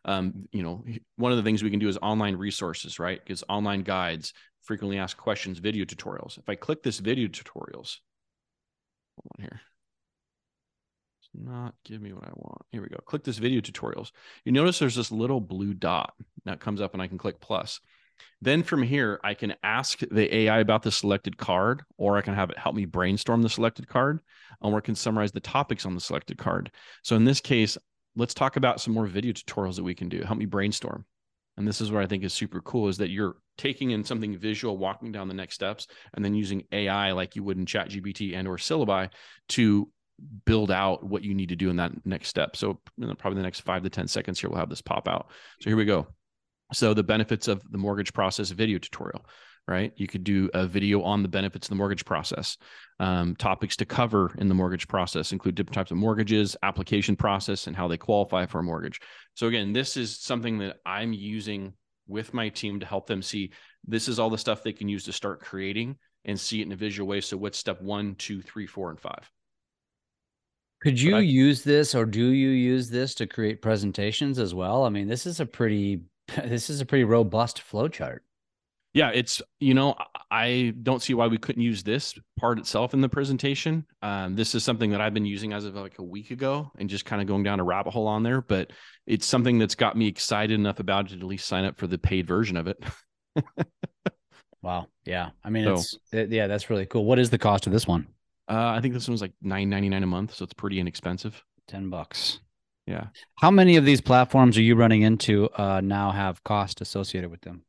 [0.05, 0.84] um, you know,
[1.15, 3.19] one of the things we can do is online resources, right?
[3.23, 6.38] Because online guides, frequently asked questions, video tutorials.
[6.38, 7.97] If I click this video tutorials,
[9.15, 9.62] hold on here.
[11.21, 12.62] It's not give me what I want.
[12.71, 12.97] Here we go.
[13.05, 14.12] Click this video tutorials.
[14.43, 16.13] You notice there's this little blue dot
[16.45, 17.79] that comes up and I can click plus.
[18.41, 22.34] Then from here, I can ask the AI about the selected card, or I can
[22.34, 24.19] have it help me brainstorm the selected card,
[24.62, 26.71] um, or I can summarize the topics on the selected card.
[27.04, 27.78] So in this case,
[28.15, 30.21] let's talk about some more video tutorials that we can do.
[30.23, 31.06] Help me brainstorm.
[31.58, 34.38] And this is what I think is super cool is that you're taking in something
[34.38, 38.36] visual, walking down the next steps, and then using AI like you would in ChatGPT
[38.36, 39.10] and or Syllaby
[39.49, 39.89] to
[40.45, 42.56] build out what you need to do in that next step.
[42.56, 42.80] So
[43.17, 45.28] probably the next five to 10 seconds here, we'll have this pop out.
[45.62, 46.08] So here we go.
[46.73, 49.25] So the benefits of the mortgage process video tutorial,
[49.67, 49.93] right?
[49.95, 52.58] You could do a video on the benefits of the mortgage process.
[52.99, 57.67] Um, topics to cover in the mortgage process include different types of mortgages, application process,
[57.67, 58.99] and how they qualify for a mortgage.
[59.36, 61.73] So again, this is something that I'm using
[62.08, 63.51] with my team to help them see
[63.88, 66.71] this is all the stuff they can use to start creating and see it in
[66.71, 67.21] a visual way.
[67.21, 69.30] So what's step one, two, three, four, and five?
[70.82, 74.84] Could you I- use this or do you use this to create presentations as well?
[74.84, 76.01] I mean, this is a pretty
[76.44, 78.24] this is a pretty robust flow chart.
[78.94, 79.96] Yeah, it's you know
[80.32, 83.86] I don't see why we couldn't use this part itself in the presentation.
[84.02, 86.90] Um, this is something that I've been using as of like a week ago, and
[86.90, 88.42] just kind of going down a rabbit hole on there.
[88.42, 88.72] But
[89.06, 91.88] it's something that's got me excited enough about it to at least sign up for
[91.88, 92.82] the paid version of it.
[94.62, 94.88] wow.
[95.04, 95.32] Yeah.
[95.44, 97.04] I mean, so, it's it, yeah, that's really cool.
[97.04, 98.08] What is the cost of this one?
[98.48, 101.44] Uh, I think this one's like nine ninety nine a month, so it's pretty inexpensive.
[101.68, 102.40] Ten bucks.
[102.88, 103.08] Yeah.
[103.36, 107.41] How many of these platforms are you running into uh, now have cost associated with
[107.41, 107.63] them?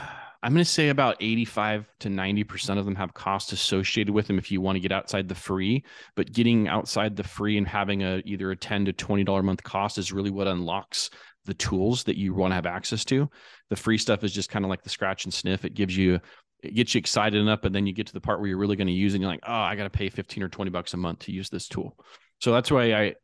[0.43, 4.37] I'm going to say about 85 to 90% of them have costs associated with them
[4.37, 5.83] if you want to get outside the free.
[6.15, 9.63] But getting outside the free and having a either a 10 to $20 a month
[9.63, 11.09] cost is really what unlocks
[11.45, 13.27] the tools that you want to have access to.
[13.71, 15.65] The free stuff is just kind of like the scratch and sniff.
[15.65, 16.19] It gives you
[16.61, 18.75] it gets you excited enough, and then you get to the part where you're really
[18.75, 20.71] going to use it and you're like, oh, I got to pay 15 or 20
[20.71, 21.97] bucks a month to use this tool.
[22.39, 23.15] So that's why I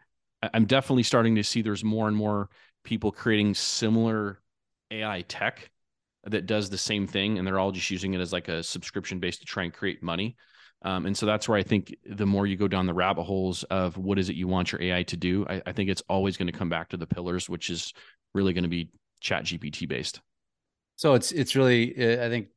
[0.53, 2.49] I'm definitely starting to see there's more and more
[2.83, 4.41] people creating similar
[4.89, 5.69] AI tech
[6.25, 9.19] that does the same thing and they're all just using it as like a subscription
[9.19, 10.35] base to try and create money.
[10.83, 13.63] Um, and so that's where i think the more you go down the rabbit holes
[13.65, 16.37] of what is it you want your ai to do i, I think it's always
[16.37, 17.93] going to come back to the pillars which is
[18.33, 20.21] really going to be chat gpt based.
[20.95, 22.47] So it's it's really uh, i think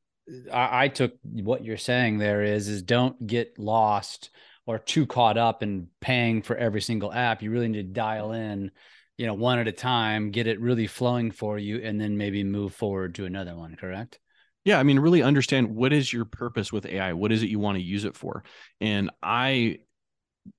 [0.50, 4.30] I, I took what you're saying there is is don't get lost
[4.66, 8.30] or too caught up in paying for every single app you really need to dial
[8.30, 8.52] mm-hmm.
[8.52, 8.70] in
[9.16, 12.42] you know, one at a time, get it really flowing for you, and then maybe
[12.42, 14.18] move forward to another one, correct?
[14.64, 17.12] Yeah, I mean, really understand what is your purpose with AI?
[17.12, 18.44] What is it you want to use it for?
[18.80, 19.80] And I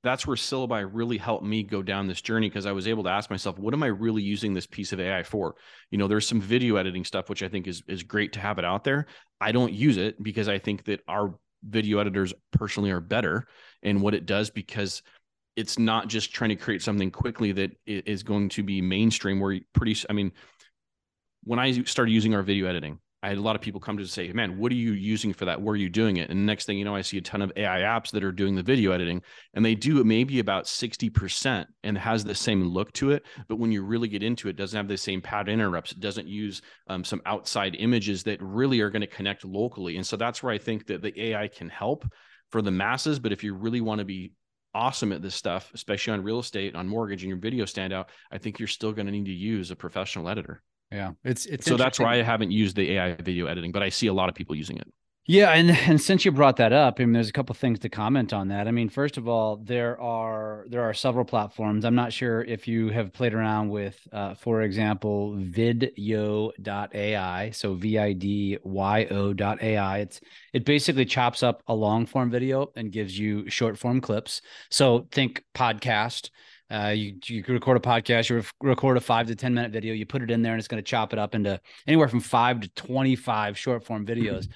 [0.01, 3.11] that's where Syllaby really helped me go down this journey because I was able to
[3.11, 5.53] ask myself, what am I really using this piece of AI for?
[5.91, 8.57] You know, there's some video editing stuff which I think is is great to have
[8.57, 9.07] it out there.
[9.41, 11.35] I don't use it because I think that our
[11.67, 13.47] video editors personally are better
[13.85, 15.01] in what it does because
[15.55, 19.59] it's not just trying to create something quickly that is going to be mainstream where
[19.73, 20.31] pretty i mean
[21.43, 24.05] when i started using our video editing i had a lot of people come to
[24.05, 25.61] say man what are you using for that?
[25.61, 26.29] Where are you doing it?
[26.29, 28.31] And the next thing you know i see a ton of ai apps that are
[28.31, 29.21] doing the video editing
[29.53, 33.57] and they do it maybe about 60% and has the same look to it but
[33.57, 36.27] when you really get into it, it doesn't have the same pattern interrupts it doesn't
[36.27, 40.43] use um, some outside images that really are going to connect locally and so that's
[40.43, 42.05] where i think that the ai can help
[42.51, 44.31] for the masses but if you really want to be
[44.75, 48.09] awesome at this stuff, especially on real estate, on mortgage, and your video stand out,
[48.29, 50.61] I think you're still going to need to use a professional editor.
[50.91, 53.89] Yeah, it's it's so that's why I haven't used the AI video editing, but I
[53.89, 54.87] see a lot of people using it.
[55.27, 57.89] Yeah, and and since you brought that up, I mean, there's a couple things to
[57.89, 58.67] comment on that.
[58.67, 61.83] I mean, first of all, there are there are several platforms.
[61.83, 67.49] I'm not sure if you have played around with, uh, for example, Vidyo.ai.
[67.51, 69.97] So V I D Y O.ai.
[69.97, 70.21] It's
[70.53, 74.41] it basically chops up a long form video and gives you short form clips.
[74.69, 76.29] So think podcast.
[76.69, 80.05] Uh, you you record a podcast, you record a five to ten minute video, you
[80.05, 82.59] put it in there, and it's going to chop it up into anywhere from five
[82.59, 84.47] to twenty five short form videos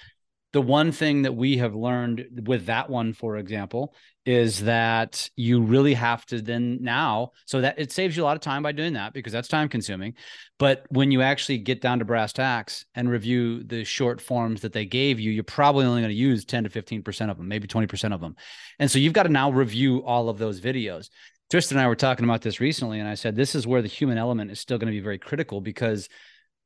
[0.51, 3.93] the one thing that we have learned with that one for example
[4.25, 8.35] is that you really have to then now so that it saves you a lot
[8.35, 10.13] of time by doing that because that's time consuming.
[10.59, 14.73] But when you actually get down to brass tacks and review the short forms that
[14.73, 17.67] they gave you you're probably only going to use 10 to 15% of them maybe
[17.67, 18.35] 20% of them.
[18.77, 21.09] And so you've got to now review all of those videos.
[21.49, 23.88] Tristan and i were talking about this recently and i said this is where the
[23.88, 26.07] human element is still going to be very critical because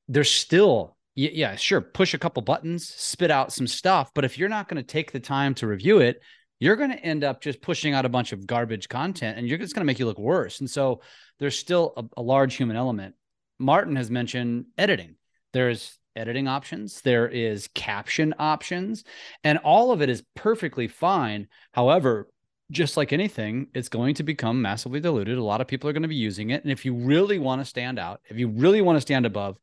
[0.09, 4.11] there's still yeah, sure, push a couple buttons, spit out some stuff.
[4.13, 6.21] But if you're not going to take the time to review it,
[6.59, 9.57] you're going to end up just pushing out a bunch of garbage content and you're
[9.57, 10.59] just going to make you look worse.
[10.59, 11.01] And so
[11.39, 13.15] there's still a, a large human element.
[13.59, 15.15] Martin has mentioned editing.
[15.51, 19.03] There's editing options, there is caption options,
[19.43, 21.47] and all of it is perfectly fine.
[21.73, 22.29] However,
[22.71, 25.37] just like anything, it's going to become massively diluted.
[25.37, 26.63] A lot of people are going to be using it.
[26.63, 29.57] And if you really want to stand out, if you really want to stand above,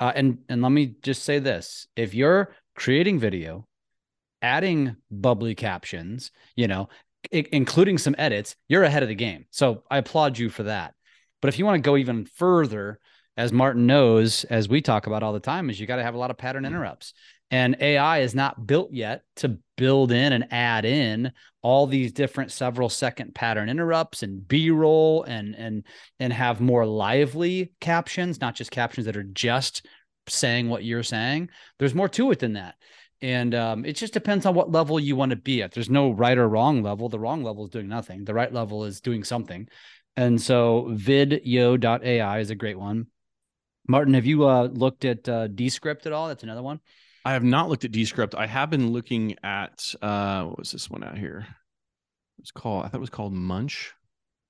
[0.00, 3.66] uh, and and let me just say this: if you're creating video,
[4.42, 6.88] adding bubbly captions, you know,
[7.32, 9.46] I- including some edits, you're ahead of the game.
[9.50, 10.94] So I applaud you for that.
[11.40, 12.98] But if you want to go even further,
[13.36, 16.14] as Martin knows, as we talk about all the time, is you got to have
[16.14, 16.74] a lot of pattern mm-hmm.
[16.74, 17.14] interrupts.
[17.50, 21.32] And AI is not built yet to build in and add in
[21.62, 25.84] all these different several second pattern interrupts and b-roll and and
[26.20, 29.86] and have more lively captions, not just captions that are just
[30.28, 31.48] saying what you're saying.
[31.78, 32.74] There's more to it than that.
[33.20, 35.72] And um, it just depends on what level you want to be at.
[35.72, 37.08] There's no right or wrong level.
[37.08, 38.24] The wrong level is doing nothing.
[38.24, 39.68] The right level is doing something.
[40.16, 43.06] And so vidyo.ai is a great one.
[43.88, 46.28] Martin, have you uh, looked at uh, Descript at all?
[46.28, 46.80] That's another one.
[47.28, 48.34] I have not looked at Descript.
[48.34, 51.46] I have been looking at uh what was this one out here?
[52.38, 53.92] It's called I thought it was called Munch.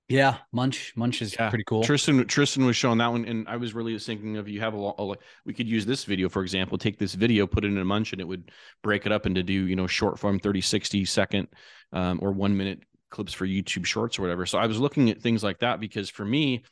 [0.06, 0.92] Yeah, Munch.
[0.94, 1.48] Munch is Yeah.
[1.48, 1.82] pretty cool.
[1.82, 4.76] Tristan Tristan was showing that one, and I was really thinking of you have a
[4.76, 4.96] lot.
[5.00, 7.84] Like we could use this video, for example, take this video, put it in a
[7.84, 8.52] munch, and it would
[8.84, 11.48] break it up into do you know short form 30, 60 second
[11.92, 14.46] um, or one minute clips for YouTube Shorts or whatever.
[14.46, 16.62] So I was looking at things like that because for me,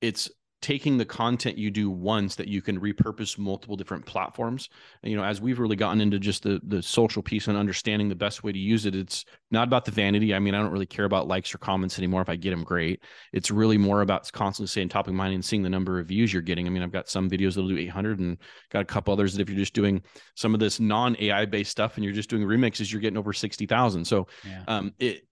[0.00, 0.30] it's
[0.66, 4.68] taking the content you do once that you can repurpose multiple different platforms.
[5.04, 8.08] And, you know as we've really gotten into just the the social piece and understanding
[8.08, 10.34] the best way to use it it's not about the vanity.
[10.34, 12.64] I mean i don't really care about likes or comments anymore if i get them
[12.64, 13.00] great.
[13.32, 16.32] It's really more about constantly staying top of mind and seeing the number of views
[16.32, 16.66] you're getting.
[16.66, 18.36] I mean i've got some videos that'll do 800 and
[18.72, 20.02] got a couple others that if you're just doing
[20.34, 23.32] some of this non ai based stuff and you're just doing remixes you're getting over
[23.32, 24.64] 60000 so Yeah.
[24.66, 25.28] um it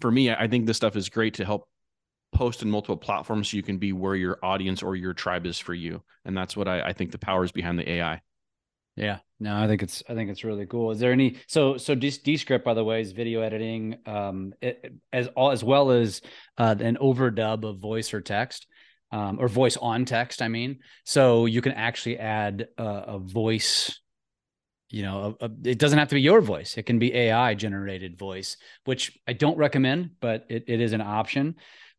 [0.00, 1.66] for me i think this stuff is great to help
[2.32, 5.58] post in multiple platforms so you can be where your audience or your tribe is
[5.58, 8.20] for you and that's what i, I think the power is behind the ai
[8.96, 10.90] Yeah, no, I think it's I think it's really cool.
[10.90, 15.28] Is there any so so Descript by the way is video editing, um, it, as
[15.36, 16.20] all as well as
[16.58, 18.66] uh, an overdub of voice or text,
[19.12, 20.42] um, or voice on text.
[20.42, 24.00] I mean, so you can actually add a, a voice.
[24.90, 27.54] You know, a, a, it doesn't have to be your voice; it can be AI
[27.54, 31.56] generated voice, which I don't recommend, but it, it is an option.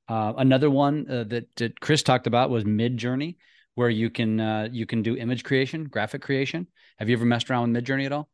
[0.09, 3.37] Uh, another one uh, that, that Chris talked about was Mid Journey,
[3.75, 6.67] where you can uh, you can do image creation, graphic creation.
[6.97, 8.27] Have you ever messed around with Midjourney at all?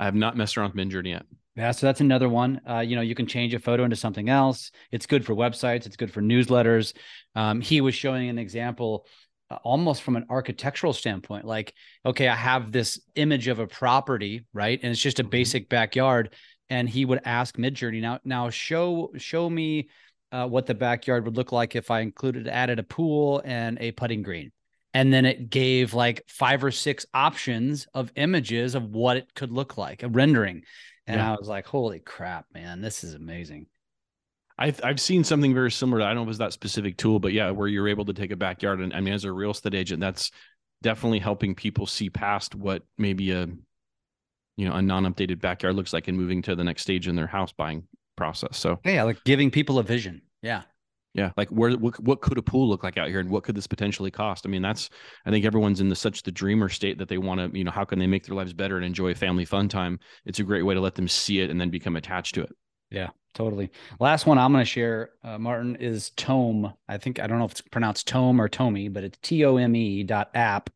[0.00, 1.26] i have not messed around with midjourney yet
[1.56, 2.60] Yeah, so that's another one.
[2.68, 4.70] Uh, you know, you can change a photo into something else.
[4.92, 5.86] It's good for websites.
[5.86, 6.94] It's good for newsletters.
[7.34, 9.06] Um, he was showing an example,
[9.50, 11.44] uh, almost from an architectural standpoint.
[11.44, 11.74] Like,
[12.06, 15.30] okay, I have this image of a property, right, and it's just a Mhm.
[15.30, 16.32] basic backyard.
[16.70, 19.88] And he would ask Midjourney, now, now show show me
[20.32, 23.92] uh, what the backyard would look like if I included added a pool and a
[23.92, 24.52] putting green.
[24.94, 29.52] And then it gave like five or six options of images of what it could
[29.52, 30.62] look like, a rendering.
[31.06, 31.32] And Yeah.
[31.32, 33.66] I was like, holy crap, man, this is amazing.
[34.58, 36.02] I've I've seen something very similar.
[36.02, 38.12] I don't know if it was that specific tool, but yeah, where you're able to
[38.12, 40.30] take a backyard and I mean, as a real estate agent, that's
[40.82, 43.46] definitely helping people see past what maybe a
[44.56, 47.26] you know a non-updated backyard looks like and moving to the next stage in their
[47.26, 47.84] house buying
[48.18, 48.58] process.
[48.58, 50.20] So Yeah, like giving people a vision.
[50.42, 50.62] Yeah.
[51.14, 53.54] yeah, like where what, what could a pool look like out here, and what could
[53.54, 54.44] this potentially cost?
[54.46, 54.90] I mean, that's
[55.24, 57.70] I think everyone's in the such the dreamer state that they want to you know
[57.70, 59.98] how can they make their lives better and enjoy family fun time?
[60.26, 62.52] It's a great way to let them see it and then become attached to it.
[62.90, 63.70] Yeah, totally.
[64.00, 66.72] Last one I'm going to share, uh, Martin, is Tome.
[66.88, 69.56] I think, I don't know if it's pronounced Tome or Tomey, but it's T O
[69.56, 70.70] M E dot app.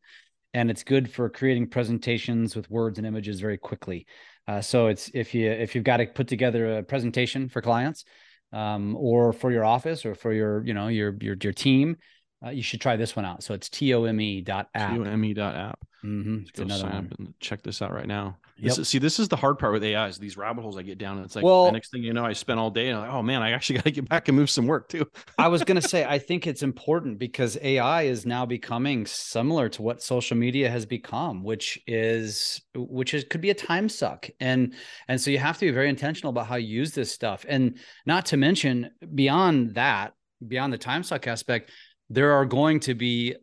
[0.55, 4.05] And it's good for creating presentations with words and images very quickly.
[4.47, 8.03] Uh, so it's if you if you've got to put together a presentation for clients,
[8.51, 11.97] um, or for your office or for your you know your your your team,
[12.45, 13.43] uh, you should try this one out.
[13.43, 14.93] So it's T O M E dot app.
[14.95, 15.79] T-O-M-E dot app.
[16.03, 16.37] Mm-hmm.
[16.39, 17.05] Let's It's go sign one.
[17.11, 18.37] up and check this out right now.
[18.59, 18.81] This Yep.
[18.81, 20.97] is, see, this is the hard part with AI is these rabbit holes I get
[20.97, 21.15] down.
[21.17, 23.05] And it's like Well- the next thing you know, I spent all day and I'm
[23.05, 25.09] like, oh man, I actually got to get back and move some work too.
[25.37, 29.69] I was going to say, I think it's important because AI is now becoming similar
[29.69, 34.29] to what social media has become, which is, which is, could be a time suck.
[34.41, 34.73] And,
[35.07, 37.45] and so you have to be very intentional about how you use this stuff.
[37.47, 40.13] And not to mention beyond that,
[40.45, 41.71] beyond the time suck aspect,
[42.13, 43.35] there are going to be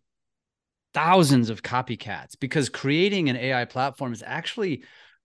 [0.92, 4.82] thousands of copycats because creating an AI platform is actually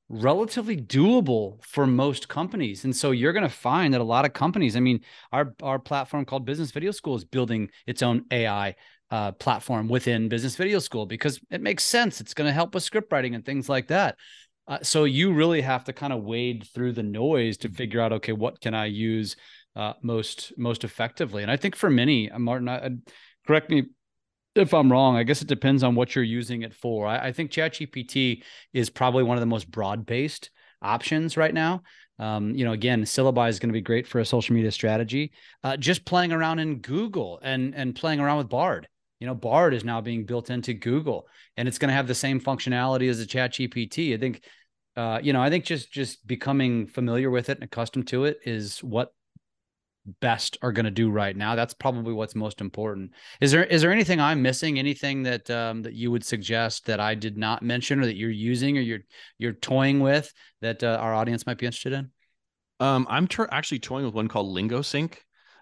[0.07, 2.83] relatively doable for most companies.
[2.83, 5.79] And so you're going to find that a lot of companies, I mean, our our
[5.79, 8.75] platform called Business Video School is building its own AI
[9.09, 12.21] uh, platform within Business Video School because it makes sense.
[12.21, 14.17] It's going to help with script writing and things like that.
[14.67, 18.13] Uh, so you really have to kind of wade through the noise to figure out,
[18.13, 19.35] okay, what can I use
[19.75, 21.41] uh, most most effectively?
[21.41, 22.97] And I think for many, uh, Martin, I, I-
[23.45, 23.83] correct me
[24.55, 25.15] if I'm wrong.
[25.15, 27.07] I guess it depends on what you're using it for.
[27.07, 28.43] I, I think ChatGPT
[28.73, 30.49] is probably one of the most broad based
[30.81, 31.81] options right now.
[32.17, 35.33] Um, you know, again, Syllaby is going to be great for a social media strategy.
[35.63, 38.87] Uh, just playing around in Google and and playing around with Bard.
[39.19, 41.27] You know, Bard is now being built into Google,
[41.57, 44.13] and it's going to have the same functionality as a Chat GPT.
[44.13, 44.43] I think,
[44.95, 48.39] uh, you know, I think just just becoming familiar with it and accustomed to it
[48.45, 49.13] is what
[50.21, 51.55] best are going to do right now.
[51.55, 53.11] That's probably what's most important.
[53.41, 54.79] Is there is there anything I'm missing?
[54.79, 58.29] Anything that um, that you would suggest that I did not mention, or that you're
[58.29, 59.01] using, or you're
[59.37, 60.31] you're toying with
[60.61, 62.11] that uh, our audience might be interested in?
[62.79, 65.13] Um, I'm actually toying with one called LingoSync.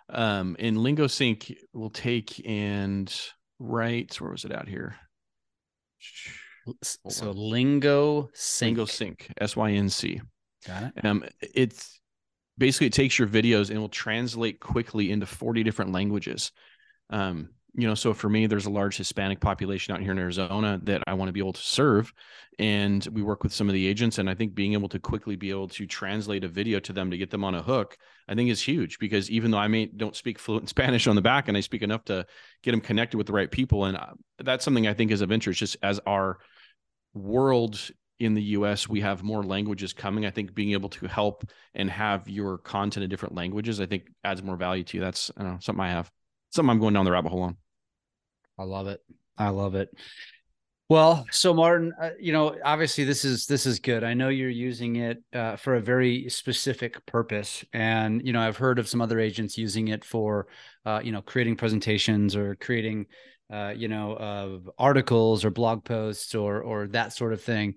[0.10, 3.14] Um, and LingoSync will take and
[3.60, 4.96] write, where was it out here?
[6.82, 7.36] So on.
[7.36, 9.32] lingo sync.
[9.40, 10.22] S Y N C.
[10.66, 11.06] Got it.
[11.06, 12.00] Um, it's
[12.58, 16.52] basically it takes your videos and will translate quickly into 40 different languages.
[17.10, 20.80] Um, you know, so for me, there's a large Hispanic population out here in Arizona
[20.84, 22.14] that I want to be able to serve.
[22.60, 24.20] And we work with some of the agents.
[24.20, 27.10] And I think being able to quickly be able to translate a video to them
[27.10, 27.98] to get them on a hook,
[28.28, 31.22] I think is huge because even though I may don't speak fluent Spanish on the
[31.24, 32.28] back and I speak enough to
[32.62, 33.86] get them connected with the right people.
[33.86, 36.38] And uh, that's something I think is of interest just as our
[37.16, 37.80] world
[38.24, 40.26] in the US, we have more languages coming.
[40.26, 44.08] I think being able to help and have your content in different languages, I think
[44.24, 45.04] adds more value to you.
[45.04, 46.12] That's I know, something I have,
[46.52, 47.58] something I'm going down the rabbit hole on.
[48.58, 49.02] I love it.
[49.38, 49.90] I love it.
[50.90, 54.04] Well, so Martin, uh, you know, obviously this is this is good.
[54.04, 58.58] I know you're using it uh, for a very specific purpose, and you know, I've
[58.58, 60.48] heard of some other agents using it for,
[60.86, 63.08] uh, you know, creating presentations or creating,
[63.52, 67.76] uh, you know, articles or blog posts or or that sort of thing.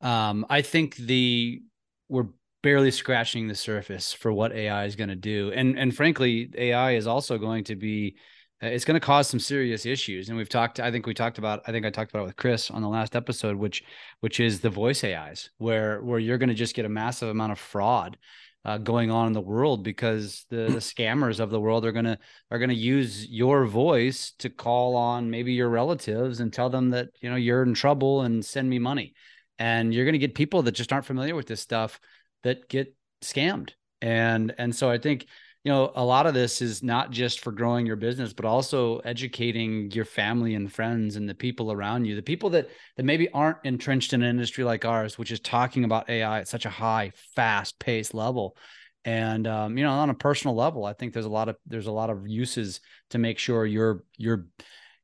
[0.00, 1.62] Um, I think the
[2.08, 2.28] we're
[2.62, 6.92] barely scratching the surface for what AI is going to do, and and frankly, AI
[6.92, 8.16] is also going to be
[8.62, 10.28] uh, it's going to cause some serious issues.
[10.28, 12.36] And we've talked i think we talked about i think i talked about it with
[12.36, 13.82] chris on the last episode which
[14.20, 17.52] which is the voice ais where where you're going to just get a massive amount
[17.52, 18.18] of fraud
[18.64, 22.04] uh, going on in the world because the, the scammers of the world are going
[22.04, 22.18] to
[22.50, 26.90] are going to use your voice to call on maybe your relatives and tell them
[26.90, 29.14] that you know you're in trouble and send me money
[29.60, 32.00] and you're going to get people that just aren't familiar with this stuff
[32.42, 33.70] that get scammed.
[34.02, 35.26] And and so i think
[35.62, 38.98] you know a lot of this is not just for growing your business but also
[39.00, 43.28] educating your family and friends and the people around you the people that that maybe
[43.32, 46.70] aren't entrenched in an industry like ours which is talking about ai at such a
[46.70, 48.56] high fast paced level.
[49.04, 51.86] And um, you know on a personal level i think there's a lot of there's
[51.86, 52.80] a lot of uses
[53.10, 54.46] to make sure you're you're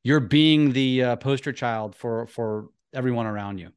[0.02, 3.70] you're being the uh, poster child for for everyone around you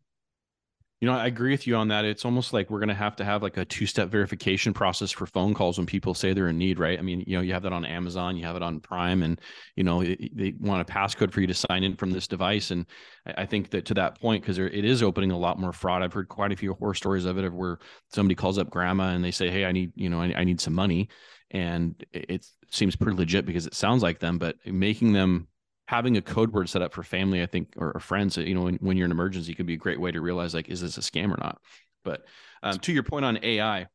[1.02, 2.04] you know, I agree with you on that.
[2.04, 5.12] It's almost like we're going to have to have like a two step verification process
[5.12, 7.00] for phone calls when people say they're in need, right?
[7.00, 9.40] I mean, you know, you have that on Amazon, you have it on Prime, and,
[9.78, 12.72] you know, they want a passcode for you to sign in from this device.
[12.72, 12.86] And
[13.26, 16.04] I think that to that point, because it is opening a lot more fraud.
[16.04, 17.80] I've heard quite a few horror stories of it, of where
[18.14, 20.60] somebody calls up grandma and they say, Hey, I need, you know, I, I need
[20.60, 21.08] some money.
[21.52, 25.48] And it seems pretty legit because it sounds like them, but making them
[25.90, 28.62] having a code word set up for family, I think, or, or friends, you know,
[28.62, 31.00] when, when, you're in emergency could be a great way to realize like, is this
[31.00, 31.60] a scam or not?
[32.04, 32.26] But
[32.62, 33.88] um, to your point on AI,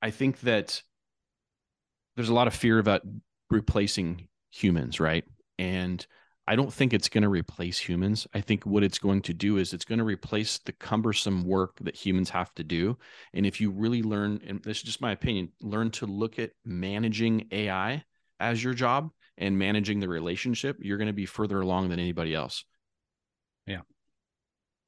[0.00, 0.80] I think that
[2.14, 3.02] there's a lot of fear about
[3.50, 5.24] replacing humans, right?
[5.58, 6.06] And
[6.46, 8.28] I don't think it's going to replace humans.
[8.32, 11.78] I think what it's going to do is it's going to replace the cumbersome work
[11.80, 12.96] that humans have to do.
[13.32, 16.52] And if you really learn, and this is just my opinion, learn to look at
[16.64, 18.04] managing AI
[18.38, 22.34] as your job and managing the relationship, you're going to be further along than anybody
[22.34, 22.64] else.
[23.66, 23.80] Yeah.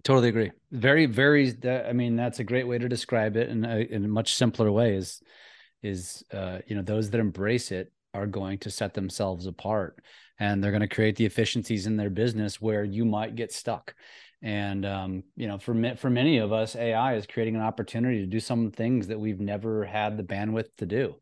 [0.04, 0.52] Totally agree.
[0.70, 1.54] Very, very.
[1.64, 4.94] I mean, that's a great way to describe it, and in a much simpler way
[4.94, 5.20] is,
[5.82, 10.00] is uh, you know, those that embrace it are going to set themselves apart,
[10.38, 13.94] and they're going to create the efficiencies in their business where you might get stuck.
[14.42, 18.26] And um, you know, for for many of us, AI is creating an opportunity to
[18.26, 21.16] do some things that we've never had the bandwidth to do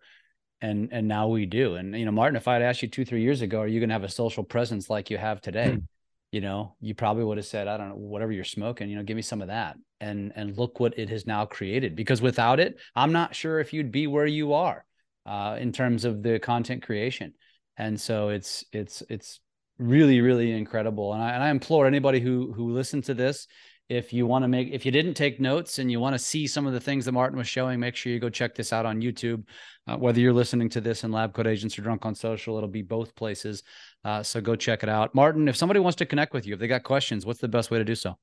[0.65, 1.75] and and now we do.
[1.77, 3.81] And you know martin if i had asked you two three years ago are you
[3.81, 5.71] going to have a social presence like you have today?
[5.73, 5.85] Mm-hmm.
[6.33, 9.03] you know you probably would have said i don't know whatever you're smoking you know
[9.03, 9.77] give me some of that.
[10.01, 11.97] And and look what it has now created.
[11.97, 14.85] Because without it i'm not sure if you'd be where you are
[15.27, 17.33] uh, in terms of the content creation.
[17.77, 19.41] And so it's it's it's
[19.79, 21.13] really really incredible.
[21.15, 23.47] And I, and I implore anybody who who listens to this
[23.89, 26.47] if you want to make if you didn't take notes and you want to see
[26.47, 28.87] some of the things that martin was showing make sure you go check this out
[28.87, 29.45] on youtube.
[29.87, 32.69] Uh, whether you're listening to this in Lab Coat Agents or drunk on social it'll
[32.69, 33.63] be both places.
[34.03, 35.15] Uh, so go check it out.
[35.15, 37.71] Martin if somebody wants to connect with you if they got questions what's the best
[37.71, 38.17] way to do so?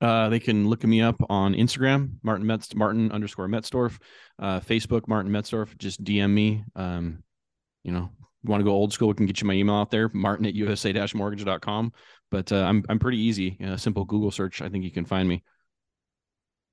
[0.00, 3.98] Uh, they can look me up on Instagram, Martin Metz, Martin underscore Metzdorf,
[4.38, 5.76] uh, Facebook, Martin Metzdorf.
[5.78, 6.64] Just DM me.
[6.74, 7.22] Um,
[7.82, 8.10] you know,
[8.44, 10.54] want to go old school, we can get you my email out there, martin at
[10.54, 11.92] usa-mortgage.com.
[12.30, 13.56] But uh, I'm I'm pretty easy.
[13.60, 15.42] A simple Google search, I think you can find me.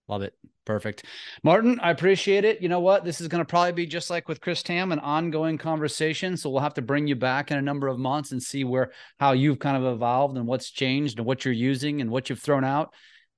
[0.08, 0.34] Love it.
[0.66, 1.06] Perfect.
[1.44, 2.62] Martin, I appreciate it.
[2.62, 3.04] You know what?
[3.04, 6.36] This is going to probably be just like with Chris Tam, an ongoing conversation.
[6.38, 8.92] So we'll have to bring you back in a number of months and see where
[9.20, 12.40] how you've kind of evolved and what's changed and what you're using and what you've
[12.40, 12.94] thrown out.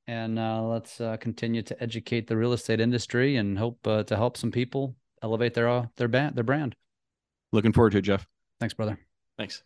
[0.07, 4.15] And uh, let's uh, continue to educate the real estate industry and hope uh, to
[4.15, 6.75] help some people elevate their uh, their band their brand.
[7.55, 8.27] Looking forward to it, Jeff.
[8.59, 8.99] Thanks, brother.
[9.37, 9.63] Thanks.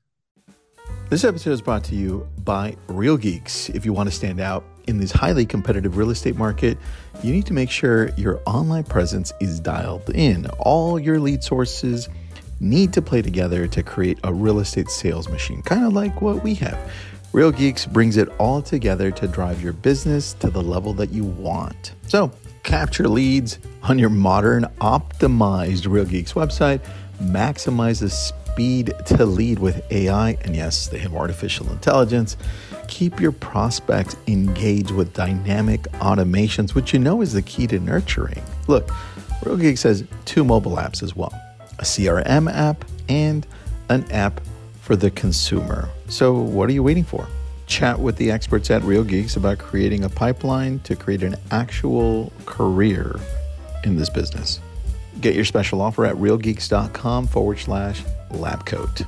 [1.10, 3.70] This episode is brought to you by Real Geeks.
[3.70, 6.78] If you want to stand out in this highly competitive real estate market,
[7.24, 10.46] you need to make sure your online presence is dialed in.
[10.60, 12.10] All your lead sources
[12.60, 16.44] need to play together to create a real estate sales machine, kind of like what
[16.44, 16.94] we have.
[17.34, 21.24] Real Geeks brings it all together to drive your business to the level that you
[21.24, 21.94] want.
[22.08, 22.32] So,
[22.62, 26.82] capture leads on your modern, optimized Real Geeks website,
[27.22, 32.36] maximize the speed to lead with AI, and yes, they have artificial intelligence.
[32.88, 38.41] Keep your prospects engaged with dynamic automations, which you know is the key to nurturing.
[38.67, 38.89] Look,
[39.43, 41.34] Real Geeks has two mobile apps as well
[41.78, 43.47] a CRM app and
[43.88, 44.41] an app
[44.82, 45.88] for the consumer.
[46.09, 47.28] So, what are you waiting for?
[47.67, 52.34] Chat with the experts at Real Geeks about creating a pipeline to create an actual
[52.45, 53.15] career
[53.84, 54.59] in this business.
[55.22, 59.05] Get your special offer at realgeeks.com forward slash labcoat.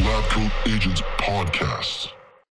[0.00, 2.10] Lab Coat Agents Podcast.